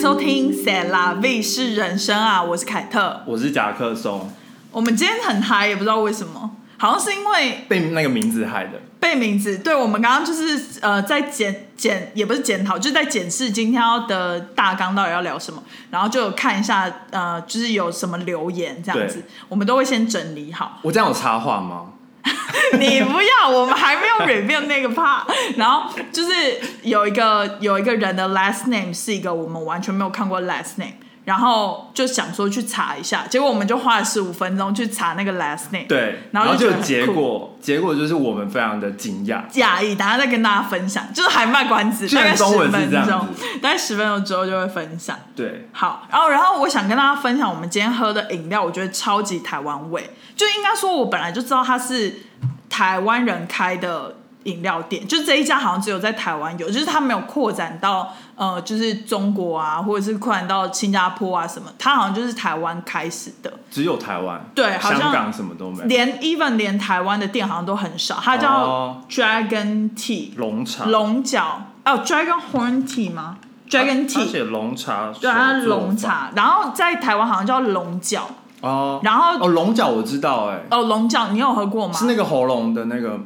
[0.00, 3.22] 收听《塞拉 V 是人生》啊，我是凯特。
[3.26, 4.32] 我是夹克松，
[4.70, 8.80] 我们今天很嗨，也不知道为什么，好像是因为被那个名字害的。
[8.98, 9.58] 被名字。
[9.58, 20.78] 对，我们刚刚就是呃，在检检也不是检讨，就是在检视今天要的大纲到底要聊什么，然后就有看一下呃，就是有什么留言这样子，我们都会先整理好。
[20.80, 21.88] 我这样有插话吗？
[22.78, 25.22] 你不要，我们还没有 review 那个 part。
[25.56, 30.94] 然后就是有一个有一个人的 last name 是一个我们完全没有看过 last name，
[31.30, 35.86] 然后就想说去查一下，结果我们就花了十五分钟去查那个 last name。
[35.86, 39.48] 对，然后就结果，结果就是我们非常的惊讶。
[39.52, 43.28] 讶异，等下再跟大家分享，就是还卖关子，大概十分钟，
[43.62, 45.16] 大概十分钟之后就会分享。
[45.36, 52.22] 对，好，然后然后我想跟大家分享我们今天喝的饮料，我觉得超级台湾味，就应该说我本来就知道它是
[52.68, 65.84] 台湾人开的饮料店，就这一家好像只有在台湾有，就是它没有扩展到呃就是中国啊，或者是扩展到新加坡啊什么，它好像就是台湾开始的，只有台湾，对好像香港什么都没有。
[65.84, 73.36] 连 even 连台湾的店好像都很少，它叫哦 Dragon Tea 龙茶，龙角哦 Dragon Horn Tea 吗
[73.68, 75.30] ？Dragon Tea 写龙茶，对。
[75.66, 78.26] 龙茶，然后在台湾好像叫龙角。
[78.62, 81.94] 哦，然后哦，龙角我知道，哎，哦，龙角你有喝过吗？
[81.94, 83.18] 是那个喉咙的那个，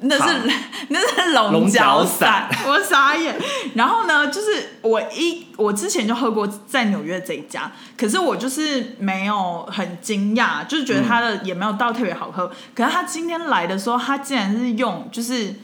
[0.00, 0.50] 那是
[0.88, 3.36] 那是龙龙角散， 我傻眼。
[3.74, 12.50] 然后呢，就是我一我之前就喝过在纽约这一家，可是我就是没有很惊讶，就是觉得它的也没有到特别好喝。
[12.74, 15.54] 可是他今天来的时候，他竟然是用就是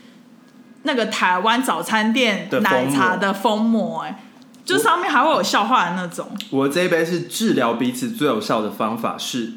[0.83, 4.23] 那个台湾早餐店奶茶的封膜、哎，
[4.65, 6.29] 就上面还会有笑话的那种。
[6.51, 9.55] 我这一杯是治疗彼此最有效的方法是，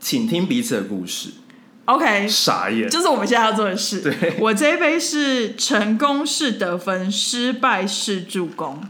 [0.00, 1.30] 请听彼此的故事。
[1.86, 4.00] OK，傻眼，就是我们现在要做的事。
[4.00, 8.82] 对我这一杯是成功是得分，失败是助攻。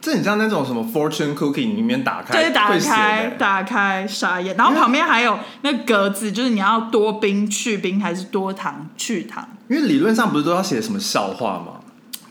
[0.00, 4.56] 这很像那种什么 fortune cookie 里面打开，对，打开，欸打开，傻眼。
[4.56, 9.48] 然后旁边还有那格子，就是你要多冰去冰还是多糖去糖。
[9.68, 11.80] 因为理论上不是都要写什么笑话吗？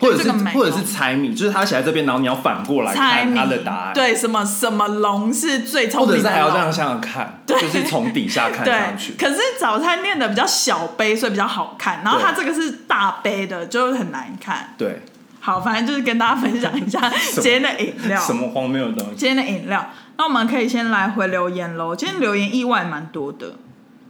[0.02, 9.30] 或者是或者是猜谜，就是他写在这边，然后你要反过来看猜他的答案，，对，什么什么龙是最聪或者明的龙是还要这样想想看，就是从底下看 上去对，。
[9.30, 12.02] 可是早餐店的比较小杯，所以比较好看。
[12.04, 14.74] 然后对它这个是大杯的，就很难看。
[14.78, 15.02] 对，
[15.40, 17.00] 好，反正就是跟大家分享一下
[17.40, 18.20] 今天的饮料。
[18.20, 19.16] 什么荒谬的东西？
[19.16, 19.88] 今天的饮料，
[20.18, 21.96] 那我们可以先来回留言喽。
[21.96, 23.54] 今天留言意外蛮多的，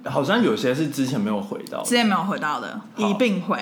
[0.09, 3.58] 好像有些是之前没有回到的之前没有回到的，一并回。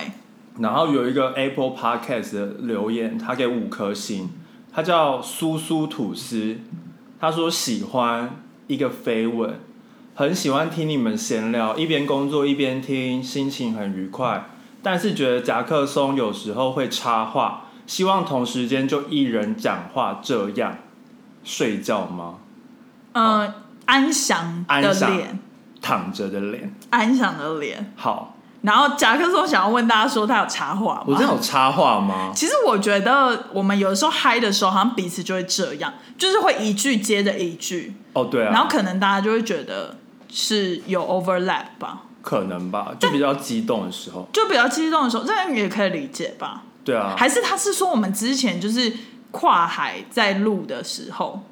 [0.58, 4.30] 然后有一个 Apple Podcast 的留言，他给五颗星，
[4.72, 6.58] 他叫苏苏吐司，
[7.18, 9.58] 他说喜欢一个飞吻，
[10.14, 14.46] 很喜欢听你们闲聊，一边工作一边听，心情很愉快。
[14.82, 20.78] 但是觉得夹克松有时候会插话，希望同时间就一人讲话，这样
[21.44, 22.36] 睡觉吗？
[23.12, 23.52] 嗯、
[23.86, 25.38] 安详的脸，
[25.82, 27.92] 躺着的脸，安详的脸。
[27.96, 28.29] 好，
[28.62, 31.04] 然后夹克松想要问大家说，他有插话吗？
[31.06, 32.30] 我这样有插话吗？
[32.34, 39.96] 其实我觉得我们有的时候嗨的时候，好像彼此就会这样，就是会一句接着一句，哦，对啊，然后可能大家就会觉得
[40.28, 46.62] 是有 overlap 吧，可能吧，就比较激动的时候，就比较激动的时候，这样也可以理解吧。
[46.84, 48.92] 对啊，还是他是说我们之前就是
[49.30, 51.42] 跨海在录的时候，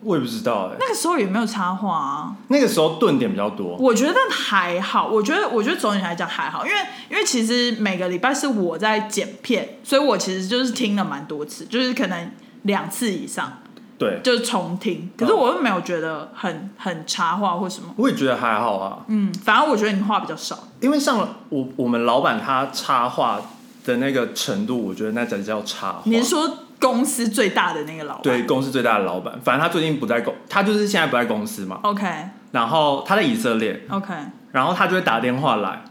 [0.00, 2.36] 我也不知道哎、那个时候也没有插话啊。
[2.48, 6.78] 那个时候顿点比较多，我觉得还好，我觉得我觉得总体来讲还好，因为
[7.10, 12.30] 因为其实每个礼拜是我在剪片，所以我其实就是听了蛮多次，就是可能
[12.62, 13.60] 两次以上，
[13.98, 15.10] 对，就是重听。
[15.16, 20.68] 可是我又没有觉得很很插话或什么，我也觉得还好啊，嗯，反正我觉得你话比较少。
[20.80, 23.40] 因为像我我们老板他插话
[23.84, 26.02] 的那个程度，我觉得那才叫插话。
[26.04, 26.48] 你是说
[26.80, 28.22] 公司最大的那个老板？
[28.22, 32.06] 对公司最大的老板，反正他最近不在公，他就是现在不在公司嘛，，OK。
[32.52, 34.14] 然后他在以色列，OK，
[34.52, 35.84] 然后他就会打电话来，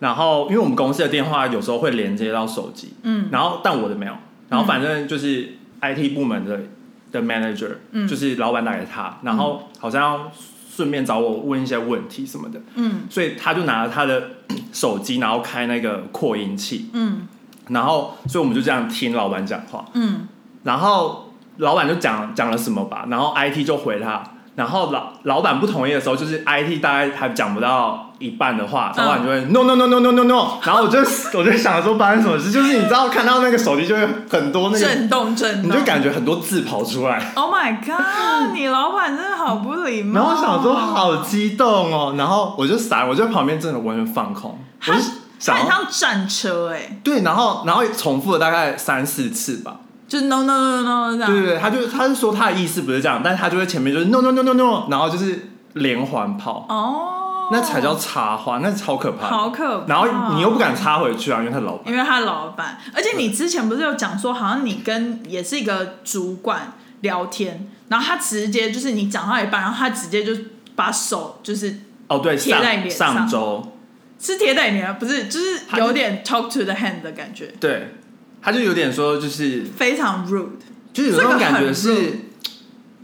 [0.00, 3.28] 然后因为我们公司的电话有时候会连接到手机，嗯。
[3.30, 4.12] 然后但我的没有，
[4.48, 6.60] 然后反正就是 IT 部门的
[7.12, 8.08] 的 manager，、嗯。
[8.08, 10.32] 就是老板打给他，然后好像要
[10.74, 13.02] 顺便找我问一些问题什么的，嗯。
[13.08, 14.30] 所以他就拿了他的
[14.72, 17.28] 手机，然后开那个扩音器，嗯
[17.68, 20.28] 然后所以我们就这样听老板讲话，嗯。
[20.64, 24.22] 然后老板就讲讲了什么吧，然后 IT 就回他，
[24.54, 29.04] 然后老老板不同意的时候，就是 IT 大概还讲不到一半的话，嗯。
[29.04, 30.98] 老板就会 no no no no no no no，然后我就
[31.36, 38.54] 我就想说发生什么事，就是你知道看到那个手机就会很多那个，震动震动，你就感觉很多字跑出来，Oh my god！
[38.54, 40.20] 你老板真的好不礼貌。
[40.20, 44.56] 然后我想说好激动哦，然后我就闪，我就在旁边真的完全放空，
[44.86, 45.04] 我他就
[45.44, 51.30] 他很像战车哎、对，然后然后重复了大概三四次吧，就是 no no no no 这样。
[51.30, 59.26] 对对对，他就他是说他的意思不是这样，但是他就在前面就是 no no no no no，然后就是连环炮，哦，那才叫插花，那超可怕。
[59.26, 59.86] 好可怕。
[59.86, 61.92] 然后你又不敢插回去啊，因为他老板。
[61.92, 70.32] 因为他老板，而且你之前不是有讲说，好像你跟也是一个主管聊天，然后他直接就是你讲到一半，然后他直接就
[70.76, 73.72] 把手就是哦，对，贴在脸上上上周，
[74.22, 77.88] 是贴在你啊，不是就是有点 talk to the hand 的感觉，对，
[78.40, 80.46] 他就有点说，就是非常 rude。
[80.92, 81.90] 就是有那种感觉是，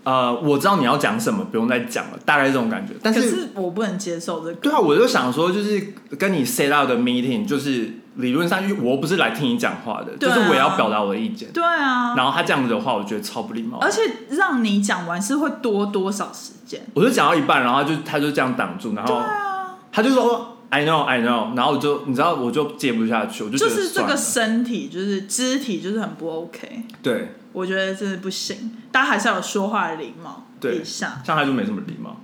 [0.05, 2.93] 呃，我知道你要讲什么，不用再讲了，大概这种感觉。
[3.03, 4.55] 但可是，我不能接受这个。
[4.57, 11.51] 对啊，我就想说，就是跟你 set out 的 meeting，就是理论上，因为我又不是来听你讲话的，啊就是我也要表达我的意见。
[11.51, 13.79] 对啊，然后他这样子的话，我觉得超不礼貌。
[13.79, 16.83] 而且让你讲完是会多多少时间？
[16.93, 26.83] 我就讲到一半，然后他就他就这样挡住，然对后啊，他就说 I know I know，然后我就你知道我就接不下去，我就就是这个身体，就是肢体，就是很不 OK。
[27.03, 30.77] 对，我觉得真的不行，大家还是要有说话的礼貌对。
[30.77, 31.23] 一下。
[31.25, 32.21] 像他就没什么礼貌，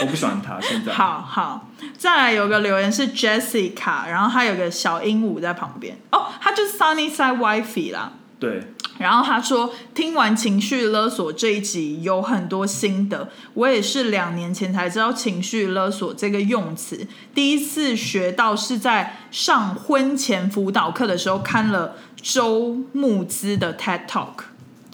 [0.00, 0.90] 我不喜欢他现在。
[0.94, 5.96] 好好，再来有个留言是 Jessica，然后他有个小鹦鹉在旁边。
[6.10, 8.12] 哦，他就是 Sunnyside Wifey 啦。
[8.40, 8.60] 对，
[8.98, 24.44] 然后他说，听完情绪勒索这一集有很多心得，我也是两年前才知道情绪勒索这个用词，第一次学到是在上婚前辅导课的时候看了周牧之的 TED Talk。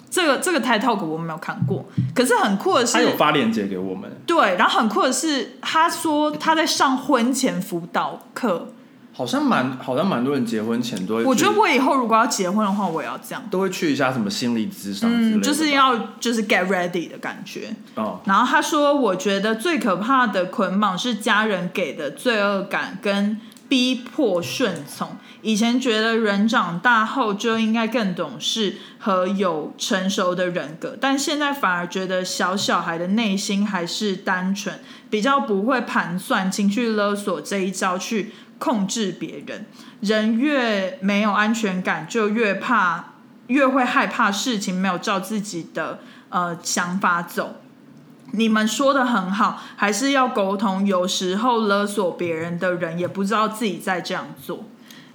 [0.09, 4.11] 这个这个 TED Talk 我没有看过，可是很酷的是，他有发链接给我们。
[4.25, 8.73] 对，然后很酷的是，他说他在上婚前辅导课。
[9.13, 13.43] 好像蛮好像蛮多人结婚前都会，我觉得我以后如果要结婚的话，我也要这样。
[13.51, 17.75] 都会去一下什么心理咨商之类的，嗯，就是要就是 get ready 的感觉。
[17.95, 25.09] 哦，然后他说，我觉得最可怕的捆绑是家人给的罪恶感跟逼迫顺从。
[25.43, 34.79] 以前觉得人长大后就应该更懂事和有成熟的人格，但现在反而觉得小小孩的内心还是单纯，
[35.09, 38.31] 比较不会盘算情绪勒索这一招去
[38.61, 39.65] 控制别人。
[40.01, 43.13] 人越没有安全感，就越怕，
[43.47, 45.99] 越会害怕事情没有照自己的
[46.29, 47.55] 呃想法走。
[48.33, 50.85] 你们说的很好，还是要沟通。
[50.85, 54.63] 有时候勒索别人的人也不知道自己在这样做，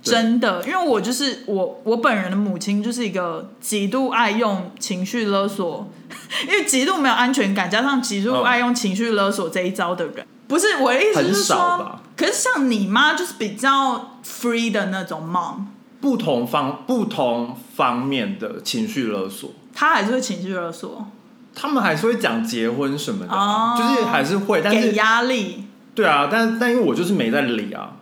[0.03, 0.63] 真的。
[0.67, 5.91] 因为我就是我，我本人的母亲就是一个极度爱用情绪勒索，
[6.47, 10.27] 因为极度没有安全感，加上极度嗯爱用情绪勒索这一招的人。
[10.49, 15.65] 不是我的意思很是说少吧，可是像你妈就是比较 free 的那种 mom，
[16.01, 21.07] 不同方不同方面的情绪勒索，她还是会情绪勒索，
[21.55, 23.33] 他们还是会讲结婚什么的
[23.77, 25.65] 就是还是会，但给是压力。
[25.95, 27.97] 对啊，但但因为我就是没在理啊，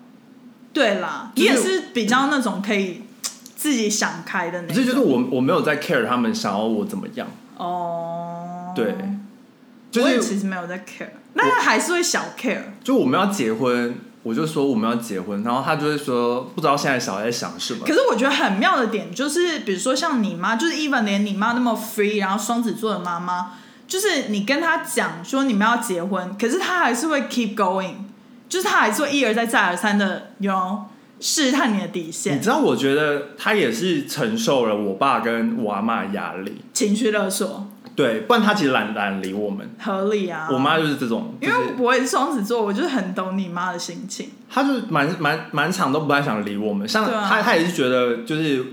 [0.72, 3.02] 对啦，就是你也是比较那种可以
[3.54, 4.76] 自己想开的那种。
[4.76, 8.96] 可是就是我我没有在 care 他们想要我怎么样，哦，对，
[9.92, 12.62] 就我也其实没有在 care，但是还是会小 care。
[12.82, 17.80] 就我们要结婚，我就说我们要结婚，然后他就会说不知道现在小孩在想什么。
[17.86, 23.52] 可，是我觉得很妙的点就是，比如说像你妈，就是 even 连你妈那么 free，然后双子座的妈妈，
[23.86, 27.94] 就是你跟她讲说你们要结婚，可是她还是会 keep going，
[28.48, 30.84] 就是她还是会一而再再而三的有
[31.20, 32.36] 试探你的底线。
[32.36, 39.68] 你，知道，我觉得他也是承受了我爸跟我阿妈的压力，情绪勒索对，不然他其实懒懒理我们。
[39.78, 40.48] 合理啊。
[40.50, 44.30] 我妈就是这种，因为我也是双子座，我就是很懂你妈的心情。
[44.50, 46.88] 她就是蛮蛮蛮长都不太想理我们。
[46.88, 48.64] 像她，她也是觉得就是，因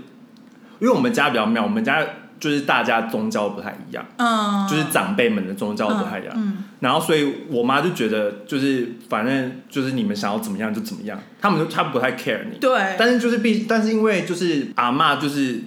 [0.80, 2.04] 为我们家比较妙，我们家
[2.40, 6.32] 就是大家宗教不太一样，嗯，就是长辈们的宗教不太一样。
[6.36, 12.58] 嗯，然后所以我妈就觉得就是反正就是你们想要怎么样就怎么样，他们就她不太 care 你。
[12.58, 15.60] 对，但是就是必，但是因为就是阿妈就是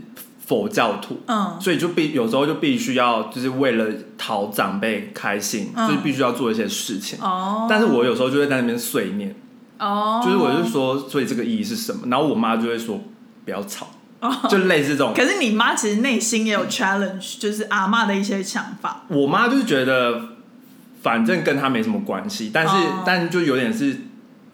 [0.48, 5.88] 佛教徒，嗯，所以就必有时候就必须要就是为了讨长辈开心，嗯。
[5.88, 7.18] 就是必须要做一些事情。
[7.20, 9.36] 哦，但是我有时候就会在那边碎念，
[9.80, 12.08] 哦，就是我就说，所以这个意义是什么？
[12.08, 13.02] 然后我妈就会说
[13.44, 13.88] 不要吵，
[14.20, 14.32] 哦。
[14.48, 15.14] 就类似这种。
[15.16, 19.04] 可是你妈其实内心也有 challenge，就是阿妈的一些想法。
[19.08, 20.22] 我妈就是觉得
[21.02, 23.04] 反正跟她没什么关系，但是、哦。
[23.06, 23.98] 但就有点是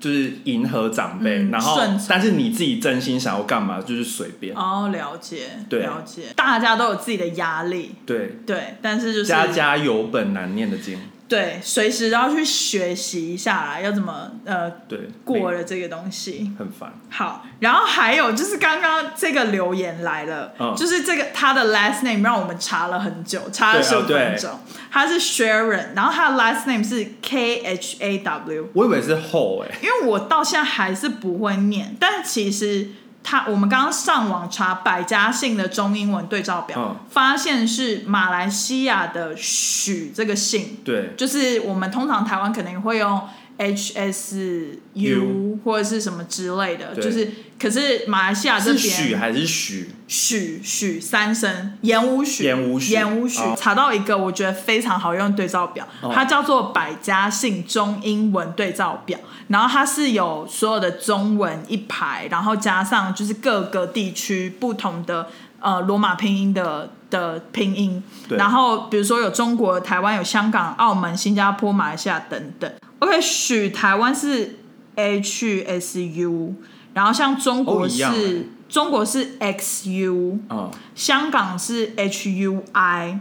[0.01, 5.81] 就是迎合长辈，嗯然后顺但是你自己真心想要干嘛就是随便，哦，了解，对。
[5.81, 10.99] 了解，大家都有自己的压力，对，对，但是就是家家有本难念的经，
[11.31, 16.51] 对，随时都要去学习一下啦，要怎么呃对，过没了这个东西。
[16.59, 16.91] 很烦。
[17.09, 24.59] 好，然后还有就是刚刚这个留言来了，嗯就是这个他的 last name 让我们查了很久，查了对十五哦对分钟。
[24.91, 32.89] 他是 Sharon，然后他的 last name 是 K H A W，我以为是后哎、因为我到现在还是不会念，但其实
[33.23, 36.95] 他我们刚刚上网查百家姓的中英文对照表，嗯。
[37.09, 43.21] 发现是马来西亚的许这个姓，对，就是我们通常台湾可能会用
[43.61, 49.89] H S U U 或者是什么之类的，就是可是马来西亚这是许边还是许？
[50.07, 52.91] 许许三声言无许言无许。
[52.91, 53.55] 言无许哦。
[53.57, 56.11] 查到一个我觉得非常好用的对照表，哦。
[56.13, 65.29] 它叫做百家姓中英文对照表，然后它是有所有的中文一排，然后加上就是各个地区不同的
[65.61, 72.69] 呃罗马拼音的的拼音，然后比如说有中国、台湾、有香港、澳门、新加坡、马来西亚等等。
[72.99, 74.59] OK，许台湾是
[74.95, 76.55] H S U，
[76.93, 83.19] 然后像中国是、哦欸中国是 X U，嗯，香港是 H U I，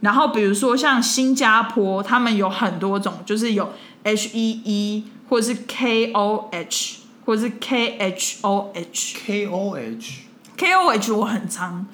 [0.00, 9.16] 然后比如说像新加坡，他们有很多种，就是有 H E E 或者是 K O H 或者是 K H O H。
[9.24, 10.24] K O H，
[10.60, 11.86] K O H 我很常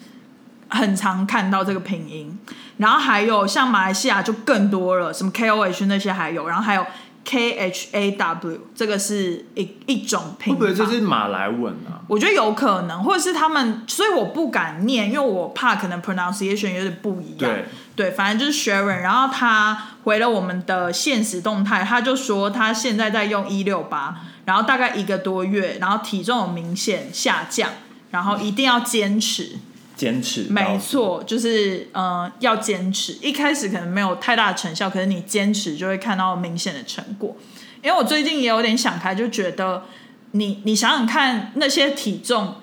[0.68, 2.36] 很常看到这个拼音，
[2.78, 6.84] 然后还有像马来西亚就更多了，什么 K O H 那些还有，然后还有
[7.24, 10.58] K H A W 这个是一一种拼音。
[10.58, 12.02] 会不会这是马来文啊？
[12.08, 17.38] 我觉得有可能，或者是他们，所以我不敢念，因为我怕可能 pronunciation 有点不一样。
[17.38, 27.70] 对，对，反正就是 Sharon，然后他回了我们的现实动态，他就说他现在在用一六八，然后大概一个多月，然后体重有明显下降，
[28.10, 29.56] 然后一定要坚持。
[29.96, 33.14] 坚持到没错，就是呃要坚持。
[33.22, 37.34] 一开始可能没有太大的成效，可是你坚持就会看到明显的成果。
[37.82, 39.84] 因为我最近也有点想开，就觉得
[40.32, 42.56] 你你想想看，那些体重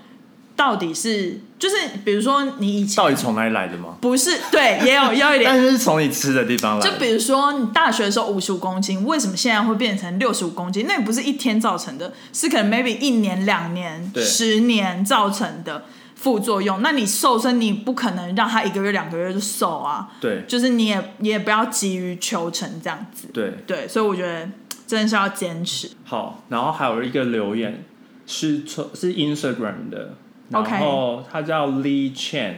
[0.56, 3.98] 到底是就是比如说你以前到底从哪里来的吗？
[4.00, 6.86] 不是对，也有也有一点但是是从你吃的地方来。
[6.86, 10.86] 就比如说，你大学的时候五十五公斤，为什么现在会变成六十五公斤？
[10.88, 16.82] 那也不是一天造成的，是可能 maybe 一年、两年、对十年造成的副作用。
[16.82, 23.28] 那你瘦身，你不可能让他一个月、两个月就瘦啊，对就是你也你也不要急于求成这样子。
[23.34, 24.48] 对，对，所以我觉得
[24.86, 25.90] 真的是要坚持。
[26.04, 27.84] 好，然后还有一个留言
[28.28, 30.16] 是从是 Instagram 的，
[30.54, 32.54] 然后他叫 Lee Chen。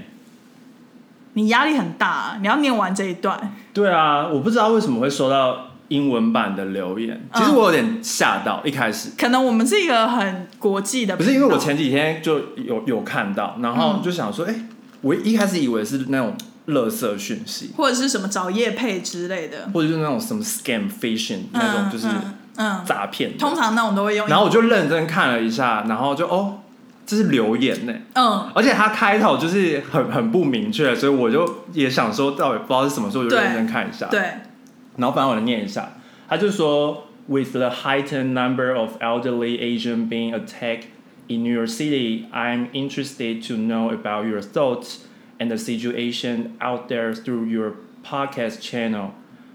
[1.34, 3.54] 你压力很大、啊，你要念完这一段。
[3.74, 14.56] 对啊，我不知道为什么会收到英文版的留言，其实嗯我有点吓到，一开始可能我们是一个很国际的，不是因为我前几天就有有看到，然后嗯就想说，哎、
[15.02, 16.34] 我一开始以为是那种
[16.68, 23.38] 垃圾讯息，或者是什么找叶配之类的，或者是那种什么 scam phishing 那种，就是嗯嗯，诈骗的。
[23.38, 24.26] 通常那种都会用。
[24.28, 26.62] 然后我就认真看了一下，然后就哦，
[27.07, 34.07] 这是留言呢，嗯，而且它开头就是很很不明确，所以我就也想说到底不知道是什么，所以我就对认真看一下。
[34.07, 34.21] 对，
[34.97, 35.93] 然后反正我来念一下，
[36.29, 40.87] 他就说，With the heightened number of elderly Asian being attacked
[41.29, 45.05] in New York City, I'm interested to know about your thoughts
[45.39, 49.11] and the situation out there through your podcast channel.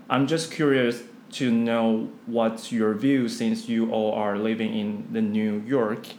[0.08, 1.02] I'm just curious
[1.34, 6.16] to know what's your view since you all are living in the New York.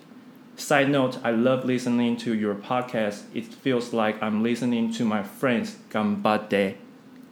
[0.62, 3.22] Side note, I love listening to your podcast.
[3.34, 5.72] It feels like I'm listening to my friends.
[5.92, 6.76] Gambade.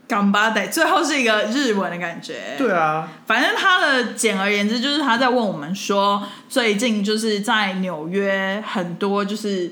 [0.08, 2.56] 港巴得，最后是一个日文的感觉。
[2.58, 9.72] 对啊，反正他的简而言之就是他在问我们说，最近就是在纽约很多就是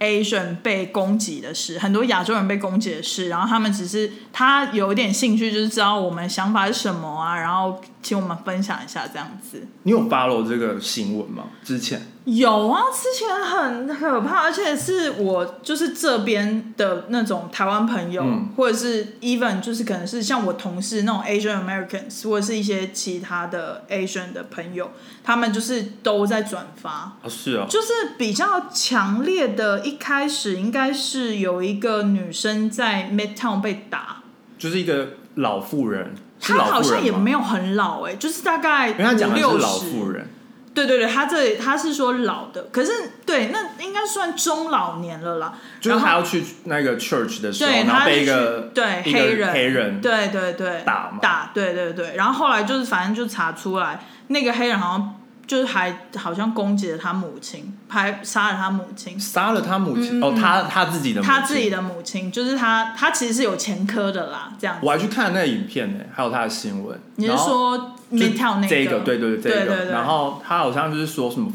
[0.00, 9.66] Asian 被攻击的事，很多亚洲人被攻击的事，然后他们只是他有一点兴趣，就是知道我们想法是什么啊，然后请我们分享一下这样子。
[9.82, 11.42] 你有 follow 这个新闻吗？
[11.64, 24.92] 之前有啊，之前很可怕，而且是我就是这边的那种台湾朋友，嗯或者是 even 就是可能是像我同事那种 Asian Americans，或者是一些其他的 Asian 的朋友，
[25.24, 34.22] 他们就是都在转发，啊，是啊，就是比较强烈的，一开始应该是有一个女生在 Midtown 被打，
[34.56, 40.28] 就是一个老妇人，是她老妇人吗好像也没有很老哎、就是大概因为他讲的是五六老十妇人，
[40.74, 42.92] 对对对，他这里他是说老的，可是
[43.24, 45.54] 对，那应该算中老年了啦。
[45.80, 49.52] 就是他要去那个 church 的时候，对，然后被他一个对黑人。
[49.52, 50.82] 黑人对对对。
[50.84, 51.18] 打嘛。
[51.22, 52.14] 打，对对对。
[52.16, 55.14] 然后后来就是反正就查出来，那个黑人好像
[55.46, 59.18] 就是还好像攻击了他母亲，还杀了他母亲。
[59.18, 64.86] 杀了他母亲，嗯哦，他他自己的母，他自己的母亲就是他，他其实是有前科的啦，这样子。
[64.86, 66.98] 我还去看那个影片呢，还有他的新闻。
[67.14, 68.98] 你是说就 Midtown 那这个？
[68.98, 69.04] 个？
[69.04, 69.66] 对对对，这个。
[69.66, 71.52] 对对对然后他好像就是说什么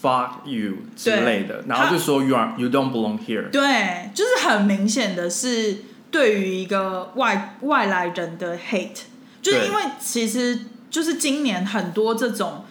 [0.00, 3.50] fuck you 之对类的，然他后就说 you are you don't belong here。
[3.50, 5.78] 对，就是很明显的是
[6.10, 9.02] 对于一个外外来人的 hate，
[9.40, 10.58] 就是因为其实
[10.92, 12.64] 就是今年很多这种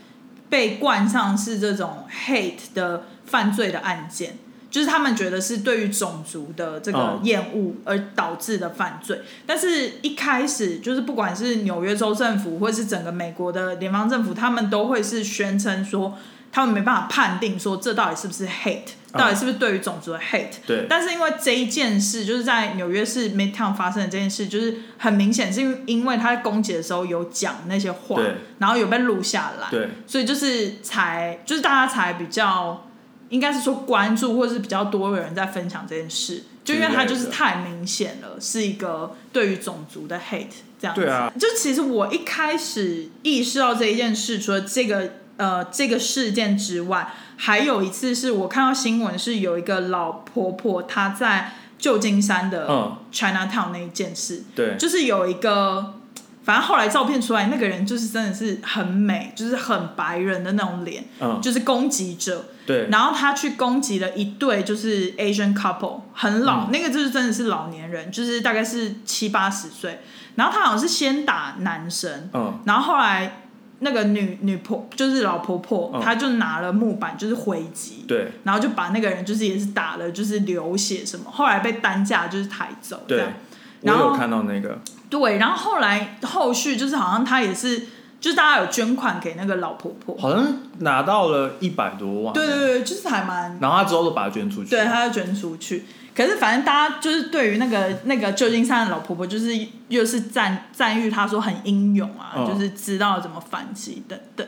[0.49, 4.37] 被冠上是这种 hate 的犯罪的案件，
[4.69, 9.19] 就是他们觉得是对于种族的这个嗯厌恶而导致的犯罪。
[9.45, 16.17] 但是一开始就是不管是纽约州政府或是整个美国的联邦政府，他们都会是宣称说。
[16.51, 28.21] 他们没办法判定说这到底是不是 hate，嗯到底是不是对于种族的 hate，、对，但是因为这一件事，就是在纽约市 Midtown 发生的这件事，就是很明显是因为因为他在攻击的时候有讲那些话，
[28.59, 32.87] 然后有被录下来，对，所以就是才就是大家才比较
[33.29, 40.47] 应该是说关注，或者是比较多人在分享这件事，就因为他就是太明显了，是一个对于种族的 hate
[40.79, 41.01] 这样子。
[41.01, 55.95] 对啊，就其实我一开始意识到这一件事，除了这个呃这个事件之外，还有一次是我看到新闻是有一个老婆婆她在旧金山的嗯 Chinatown 那一件事，对，就是有一个，
[56.43, 62.45] 反正后来照片出来，那个人就是真的是很美，就是很白人的那种脸，嗯，就是攻击者。
[62.67, 70.01] 对，然后他去攻击了一对就是 Asian couple，很老，嗯那个就是真的是老年人，就是大概是七八十岁。
[70.35, 73.40] 然后他好像是先打男生，嗯，然后后来
[73.83, 76.01] 那个女女婆就是老婆婆，嗯。
[76.01, 83.33] 她就拿了木板就是回击，对，然后就把那个人就是也是打了就是流血什么，后来被担架就是抬走这对样。，
[83.81, 87.79] 然后我有看到那个，对，然后后来后续就是好像她也是，
[88.19, 90.45] 就是大家有捐款给那个老婆婆，好像
[90.79, 95.85] 拿到了一百多万，对对对，就是还蛮，然后他之后都把它捐出去，对，他要捐出去。
[96.21, 99.49] 可是反正大家就是对于那个那个旧金山的老婆婆，就是
[99.87, 104.47] 又是赞赞誉她说很英勇啊，嗯就是知道怎么反击等等。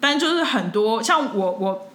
[0.00, 1.86] 但就是很多像我我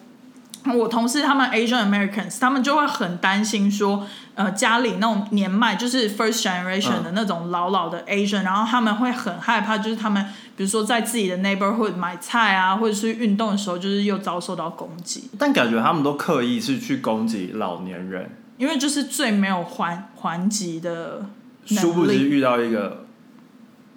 [0.76, 7.04] 我同事他们 Asian Americans，他们就会很担心说，呃，家里那种年迈就是 first generation 嗯。
[7.06, 10.24] 的那种老老的 Asian，、然后他们会很害怕，就是他们
[10.58, 21.26] 比如说在自己的 neighborhood 买菜啊，或者是运动的时候，就是又遭受到攻击，但感觉他们都刻意是去攻击老年人，因为就是最没有还还击的
[21.70, 23.06] 能殊不知，遇到一个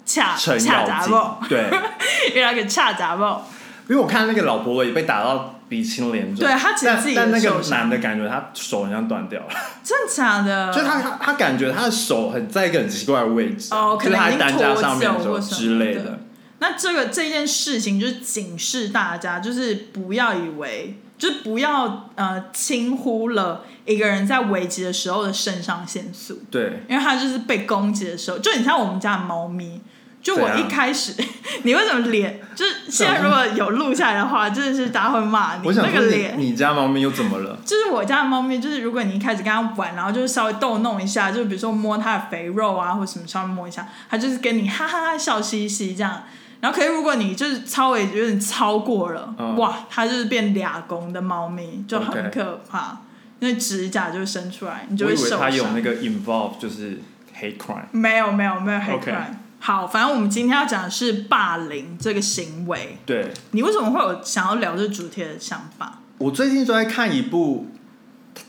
[0.05, 1.69] 恰恰杂爆，，对，
[2.33, 3.47] 遇到一个恰杂爆，
[3.89, 9.49] 因为我看那个老婆婆也被打到鼻青脸肿，对他其实自己但但那个男的感觉他手好像断掉了，
[9.83, 10.71] 真的假的？
[10.71, 16.19] 就是他他他感觉他的手很在一个很奇怪的位置，哦可能已经在担架上面之类的，
[16.59, 29.81] 那这个这件事情就是警示大家，就是不要以为，就不要呃轻忽了一个人在危急的时候的肾上腺素，对，因为他就是被攻击的时候，就你像我们家的猫咪。
[30.23, 31.13] 就我一开始，
[31.63, 32.39] 你为什么脸？
[32.55, 36.51] 就是现在如果有录下来的话，真的是大家会骂你那个脸你。
[36.51, 37.59] 你家猫咪又怎么了？
[37.65, 46.23] 就是我家的猫咪，就是如果你一开始跟它玩，然后就是稍微逗弄一下，就比如说摸它的肥肉啊，或什么稍微摸一下，它就是跟你哈哈哈笑嘻嘻这样。
[46.63, 53.01] 然后可是如果你就是稍微有点超过了，嗯哇，它就是变俩公的猫咪，就很 OK 可怕，
[53.41, 55.39] 因为指甲就会伸出来，你就我以为会受伤。
[55.41, 57.01] 他有那个 involve 就是
[57.37, 59.35] hate crime，没有没有没有黑 OK crime。
[59.59, 62.97] 好，反正我们今天要讲的是霸凌这个行为。
[63.05, 65.99] 对你为什么会有想要聊这主题的想法？
[66.19, 67.67] 我最近都在看一部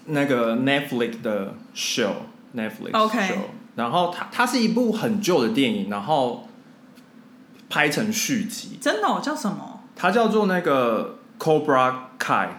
[0.04, 3.38] 那个 Netflix 的 show，Netflix OK show，
[3.74, 6.48] 然后它它是一部很旧的电影，然后
[7.74, 9.80] 拍成续集，真的、哦、叫什么？
[9.96, 12.50] 它叫做那个 Cobra Kai。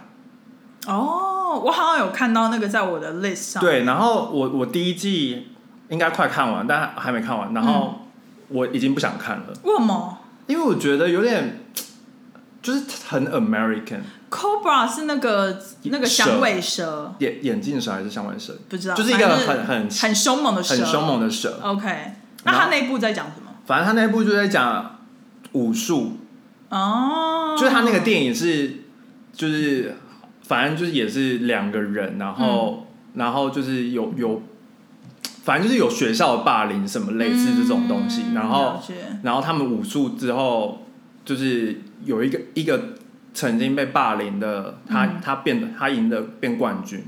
[0.88, 3.62] 哦，我好像有看到那个在我的 list 上。
[3.64, 5.48] 对，然后我我第一季
[5.88, 8.02] 应该快看完，但还没看完，然后
[8.50, 11.64] 我已经不想看了，为什么因为我觉得有点
[12.62, 21.58] 就是很 American，？Cobra 是那个那个响尾蛇，眼眼镜蛇还是响尾蛇，不知道，就是一个很很很凶猛的蛇，很凶猛的蛇。
[21.64, 22.12] OK，
[22.44, 23.52] 那他那一部在讲什么？
[23.66, 24.95] 反正他那部就在讲
[25.56, 26.18] 武术，
[26.70, 28.84] 哦，就是他那个电影是
[29.32, 29.96] 就是
[30.42, 34.44] 反正就是也是两个人，然后、然后就是有有
[35.44, 38.82] 反正就是有学校的霸凌什么类似这种东西，嗯然后
[39.24, 40.86] 然后他们武术之后
[41.24, 42.96] 就是有一个一个
[43.34, 45.22] 曾经被霸凌的他、嗯。
[45.24, 47.02] 他变得他赢得变冠军，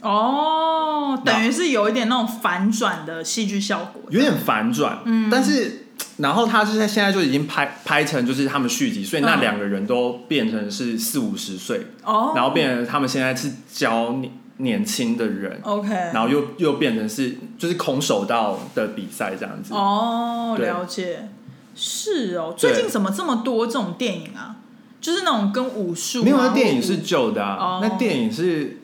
[0.00, 5.28] 哦，等于是有一点那种反转的戏剧效果，有点反转，嗯。
[5.30, 5.80] 但是。
[6.18, 19.74] 然后他是在现在就已经拍拍成就是他们续集，所以那嗯两个人都变成是四五十岁，哦，然后变成他们现在是教年年轻的人，OK，然后又又变成是就是空手道的比赛这样子。
[19.74, 20.66] 哦，对。
[20.66, 21.28] 了解，
[21.74, 24.56] 是哦，最近怎么这么多这种电影啊？
[25.00, 27.78] 就是那种跟武术啊，没有，那电影是旧的啊，哦。
[27.82, 28.78] 那电影是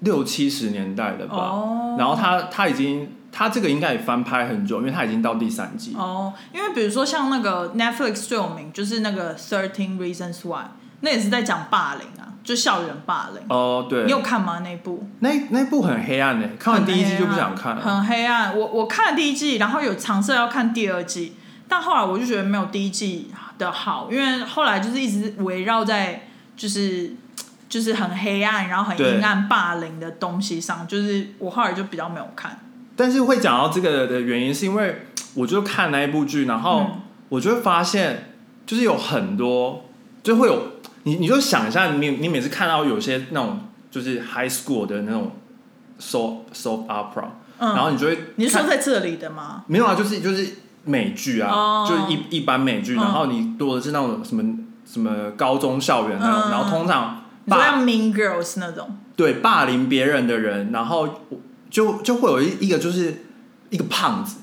[0.00, 1.36] 六七十年代的吧。
[1.36, 1.96] 哦。
[1.98, 5.94] 然后他他已经他这个应该也翻拍很久，因为他已经到第三季。
[5.94, 10.68] 哦，因为比如说像那个 Netflix 最有名就是那个 Thirteen Reasons Why，
[11.00, 13.42] 那也是在讲霸凌啊，就校园霸凌。
[13.50, 14.60] 哦，对你，有看吗？
[14.60, 15.06] 那部？
[15.20, 17.82] 那那部很黑暗呢，看完第一季就不想看了。
[17.82, 18.56] 很黑暗。
[18.56, 21.36] 我我看了第一季，然后有尝试要看第二季，
[21.68, 27.14] 但后来我就觉得没有第一季的好，因为后来就是一直围绕在就是
[27.68, 32.58] 就是很黑暗，然后很对阴暗霸凌的东西上，就是我后来就比较没有看。
[32.96, 35.02] 但是会讲到这个的原因，是因为
[35.34, 37.02] 我就看那一部剧，然后嗯。
[37.28, 39.84] 我就会发现，就是有很多，
[40.22, 40.62] 就会有
[41.02, 43.58] 你，你就想一下，你你每次看到有些那种
[43.90, 45.32] 就是 high school 的那种
[46.00, 47.24] soap soap opera，、
[47.58, 49.64] 嗯，然后你就会你是说在这里的吗？
[49.66, 51.86] 没有啊，就是就是美剧啊，哦。
[51.88, 53.02] 就是一一般美剧，嗯。
[53.02, 54.44] 然后你多的是那种什么
[54.84, 56.50] 什么高中校园那种，嗯。
[56.52, 58.96] 然后通常霸你说像 Mean Girls 那种？
[59.16, 61.08] 对霸凌别人的人，然后
[61.70, 63.24] 就就会有一一个就是
[63.70, 64.38] 一个胖子，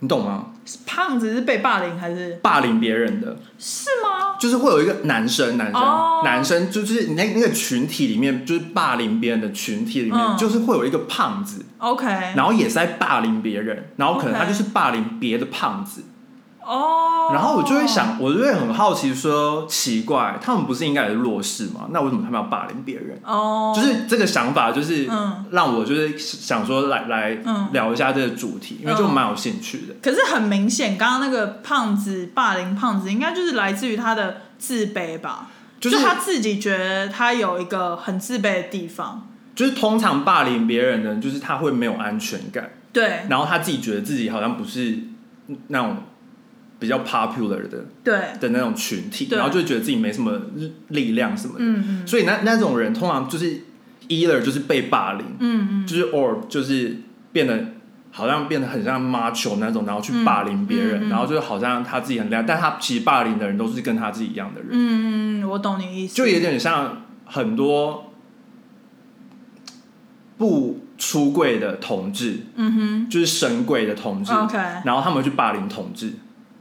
[0.00, 0.46] 你懂吗？
[0.86, 2.38] 胖子是被霸凌还是？
[2.42, 4.34] 霸凌别人的，是吗？
[4.40, 6.22] 就是会有一个男生，男生，哦。
[6.24, 10.36] 男生，就是你那那个群体里面，就是霸凌别人的群体里面，嗯。
[10.38, 16.02] 就是会有一个胖子，OK，然后也是在霸凌别人，然后可能他就是霸凌别的胖子，
[16.66, 21.88] 哦，然后我就会想，我就会很好奇说，奇怪，他们不是应该也是弱势吗？
[21.90, 23.18] 那为什么他们要霸凌别人？
[23.24, 29.94] 哦，就是这个想法，就是嗯让我就是想说来来嗯聊一下这个主题，因为就蛮有兴趣的。
[30.02, 35.48] 可是很明显，刚刚那个胖子霸凌胖子，应该就是来自于他的自卑吧？
[35.80, 44.98] 就是他自己觉得他有一个很自卑的地方，就是通常霸凌别人的，就是他会没有安全感，对然后他自己觉得自己好像不是
[45.66, 45.98] 那种
[46.84, 50.38] 比较 popular 的对，的那种群体，然后就会觉得自己没什么
[50.88, 51.64] 力量什么的。
[51.64, 52.06] 嗯嗯。
[52.06, 53.62] 所以那那种人通常就是
[54.08, 56.98] either 就是被霸凌，嗯嗯，就是 or 就是
[57.32, 57.58] 变得
[58.10, 68.12] 好像变得很像 macho 那种，然后去霸凌别人，然后就是好像他自己很厉害，但他其实霸凌的人都是跟他自己一样的人，嗯嗯，我懂你意思，就有点像很多
[70.36, 73.10] 不出柜的同志，嗯哼。
[73.10, 76.14] 就是神鬼的同志，OK，然后他们去霸凌同志，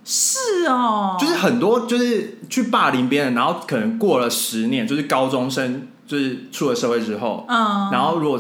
[0.06, 8.40] 是哦，就是很多就是去霸凌别人，然后可能过了十年，就是高中生就是出了社会之后，嗯，然后如果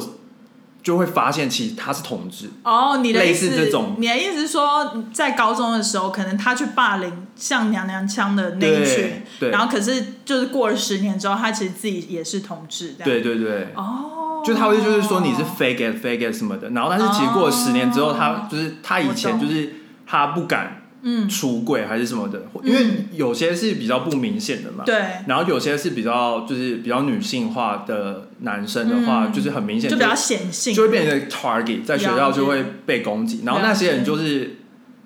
[0.81, 3.95] 就会发现其实他是同志，哦，你的类意思似这种。
[3.97, 24.95] 你的意思是说，在高中的时候，可能他去霸凌像娘娘腔的那一群对，然后可是就是过了十年之后，他其实自己也是同志，对对对，哦，就他会就是说你是 fake it fake it 什么的，然后但是其实过了十年之后，哦他就是他以前就是他不敢嗯，出柜还是什么的，因为有些是比较不明显的嘛，对，
[25.27, 29.33] 然后有些是比较就是比较女性化的男生的话，嗯。
[29.33, 34.57] 就是很明显就比较显性，就会变成 target，在学校就会被攻击，然后那些人就是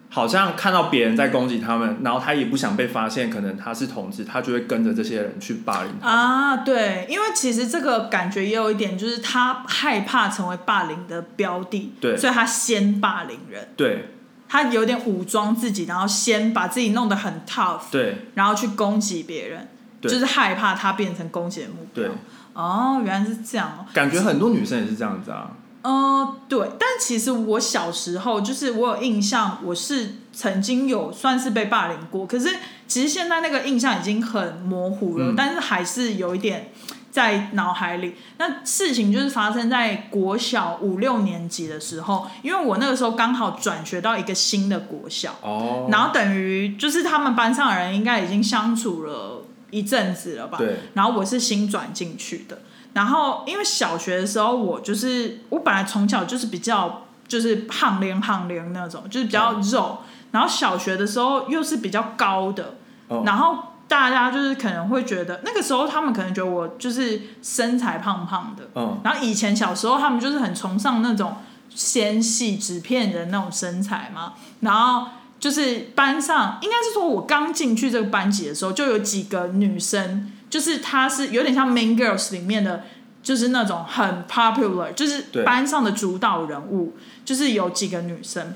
[0.10, 5.92] 好像看到别人在攻击他们，然后他也不想被发现，可能他是同志，他就会跟着这些人去霸凌。
[6.02, 12.18] 啊，对，因为其实这个感觉也有一点，就是他害怕成为霸凌的标的，对。
[12.18, 14.10] 所以他先霸凌人，对
[14.50, 19.68] 他有点武装自己，然后先把自己弄得很 tough，对然后去攻击别人，
[20.02, 22.12] 就是害怕他变成攻击的目标对。，
[22.54, 23.86] 哦，原来是这样哦。
[23.94, 25.52] 感觉很多女生也是这样子啊。
[25.84, 32.50] 呃，对，但其实我小时候就是我有印象，我是曾经有算是被霸凌过，可是
[32.88, 36.72] 其实现在那个印象已经很模糊了，嗯但是还是有一点
[37.12, 38.16] 在脑海里。
[38.38, 50.58] 那事情就是发生在国小五六年级的时候，因为我那个时候刚好转学到一个新的国小，哦，然后等于就是他们班上的人应该已经相处了一阵子了吧？
[50.58, 50.78] 对。
[50.94, 52.60] 然后我是新转进去的，
[52.94, 60.00] 然后因为小学的时候我就是我本来从小就是比较就是胖脸胖脸那种，就是比较肉，
[60.32, 62.76] 然后小学的时候又是比较高的，
[63.08, 71.38] 哦然后大家就是可能会觉得那个时候他们可能觉得我就是身材胖胖的，嗯，然后以前小时候他们就是很崇尚那种
[71.74, 75.08] 纤细纸片人那种身材嘛，然后
[75.40, 82.84] 就是班上应该是说我刚进去这个班级的时候，就有几个女生，就是她是有点像《Main Girls》里面的，
[83.24, 88.54] 就是那种很 popular，就是班上的主导人物，就是有几个女生。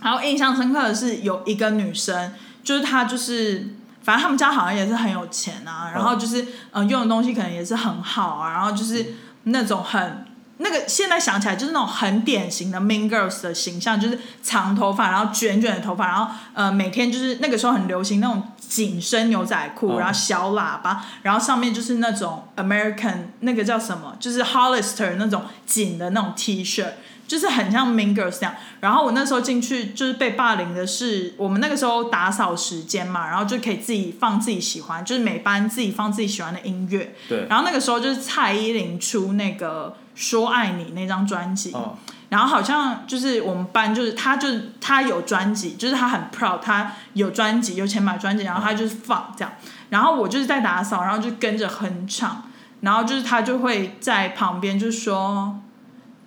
[0.00, 2.32] 然后印象深刻的是有一个女生，
[2.64, 3.74] 就是她就是。
[4.02, 10.26] 反正他们家好像也是很有钱啊，然后就是嗯、呃用的东西可能也是很好啊，然后就是那种很
[10.58, 19.98] 那个现在想起来就是那种很典型的 Mean Girls 的形象，就是长头发，然后卷卷的头发，然后呃每天就是那个时候很流行那种紧身牛仔裤，嗯。
[19.98, 26.86] 然后小喇叭，然后上面就是那种 American 那个叫什么，就是 Hollister 那种紧的那种 T 恤。
[27.28, 41.96] 就是很像 Mean Girls 这样，然后我那时候进去就是被霸凌的是，我们那个时候打扫时间嘛，然后就可以自己放自己喜欢，就是每班自己放自己喜欢的音乐，对，然后那个时候就是蔡依林出那个《说爱你》那张专辑，哦，
[42.28, 49.52] 然后好像就是我们班就是他就是他有专辑，就是他很 proud，他有专辑有钱买专辑，然后他就是放这样，
[49.88, 52.42] 然后我就是在打扫，然后就跟着哼唱，
[52.80, 55.58] 然后就是他就会在旁边就说。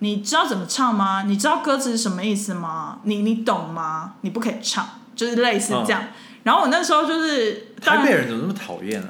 [0.00, 1.22] 你知道怎么唱吗？
[1.26, 2.98] 你知道歌词是什么意思吗？
[3.04, 4.14] 你你懂吗？
[4.20, 6.02] 你不可以唱，就是类似这样。
[6.42, 9.08] 然后我那时候就是，台然北人怎么那么讨厌啊？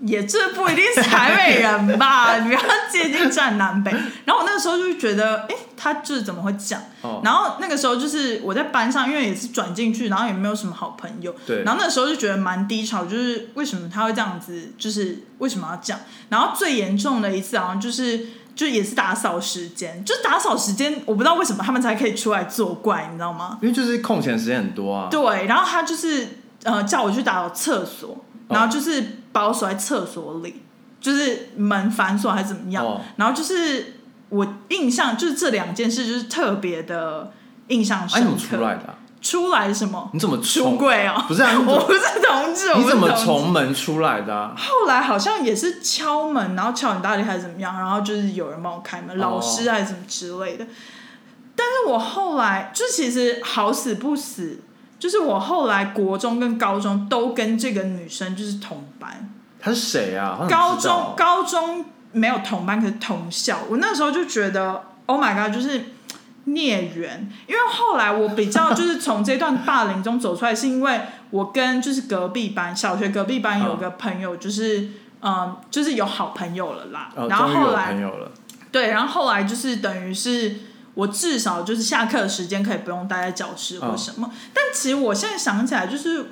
[0.00, 3.90] 也这不一定是台北人吧， 你不要接近站南北。
[4.24, 6.80] 然后我那个时候就觉得，哎，他就是怎么会讲？
[7.02, 11.34] 哦，然后那个时候就是我在班上，因为也是转进去，然后也没有什么好朋友。
[11.44, 16.00] 对然后那时候就觉得蛮低潮，就是为什么他会这样子，就是为什么要这样？
[16.28, 18.26] 然后最严重的一次好像就是。
[18.58, 23.56] 就也是打扫时间，就打扫时间，我不知道为什么他们才可以出来作怪，你知道吗？
[23.62, 25.06] 因为就是空闲时间很多啊。
[25.08, 30.62] 对，然后他就是呃叫我去打扫厕所，然后就是把我锁在厕所里，
[31.00, 37.32] 就是门反锁还是怎么样，哦然后就是我印象就是这两件事就是特别的
[37.68, 38.26] 印象深刻。
[38.26, 38.98] 怎么出来的啊？
[39.20, 40.10] 出来什么？
[40.12, 40.76] 你怎么出从？
[40.78, 41.24] 柜哦？
[41.26, 44.54] 不是 我不是同志，你怎么从门出来的啊？
[44.56, 50.66] 后来好像也是敲门，然后敲很大力还是怎么样，然后就是有人帮我开门，哦老师还是什么之类的。
[51.56, 54.60] 但是我后来就其实好死不死，
[54.98, 59.28] 就是我后来国中跟高中都跟这个女生就是同班，
[59.58, 60.46] 他是谁啊？
[60.48, 63.58] 高中高中没有同班，可是同校。
[63.68, 65.86] 我那时候就觉得，Oh my god，就是
[66.54, 67.30] 孽缘。
[67.46, 74.88] 因为后来我比较就是从这段霸凌中走出来，是因为我跟就是隔壁班小学隔壁班有个朋友，就是
[75.22, 77.10] 嗯就是有好朋友了啦。
[77.16, 78.30] 哦，然后后来朋友了。
[78.70, 80.56] 对，然后后来就是等于是
[80.92, 84.30] 我至少就是下课的时间可以不用待在教室或什么。
[84.52, 86.26] 但其实我现在想起来，就是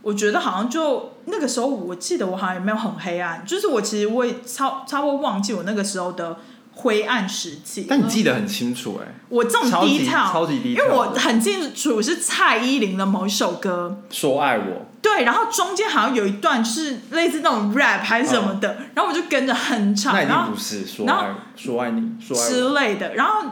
[0.00, 6.38] 我觉得好像就那个时候，我记得我好像也没有很黑暗，就是我其实我也超差不多忘记我那个时候的
[6.72, 7.86] 灰暗时期。
[7.88, 22.48] 但你记得很清楚哎，我这种低唱超级 detail 因为我很清楚是蔡依林的某一首歌，说爱我，对，然后中间好像有一段是类似那种 rap 还是什么的，然后我就跟着哼唱，那一然后定不是说然后爱说爱你，说爱我。
[22.48, 23.42] 之类的，然后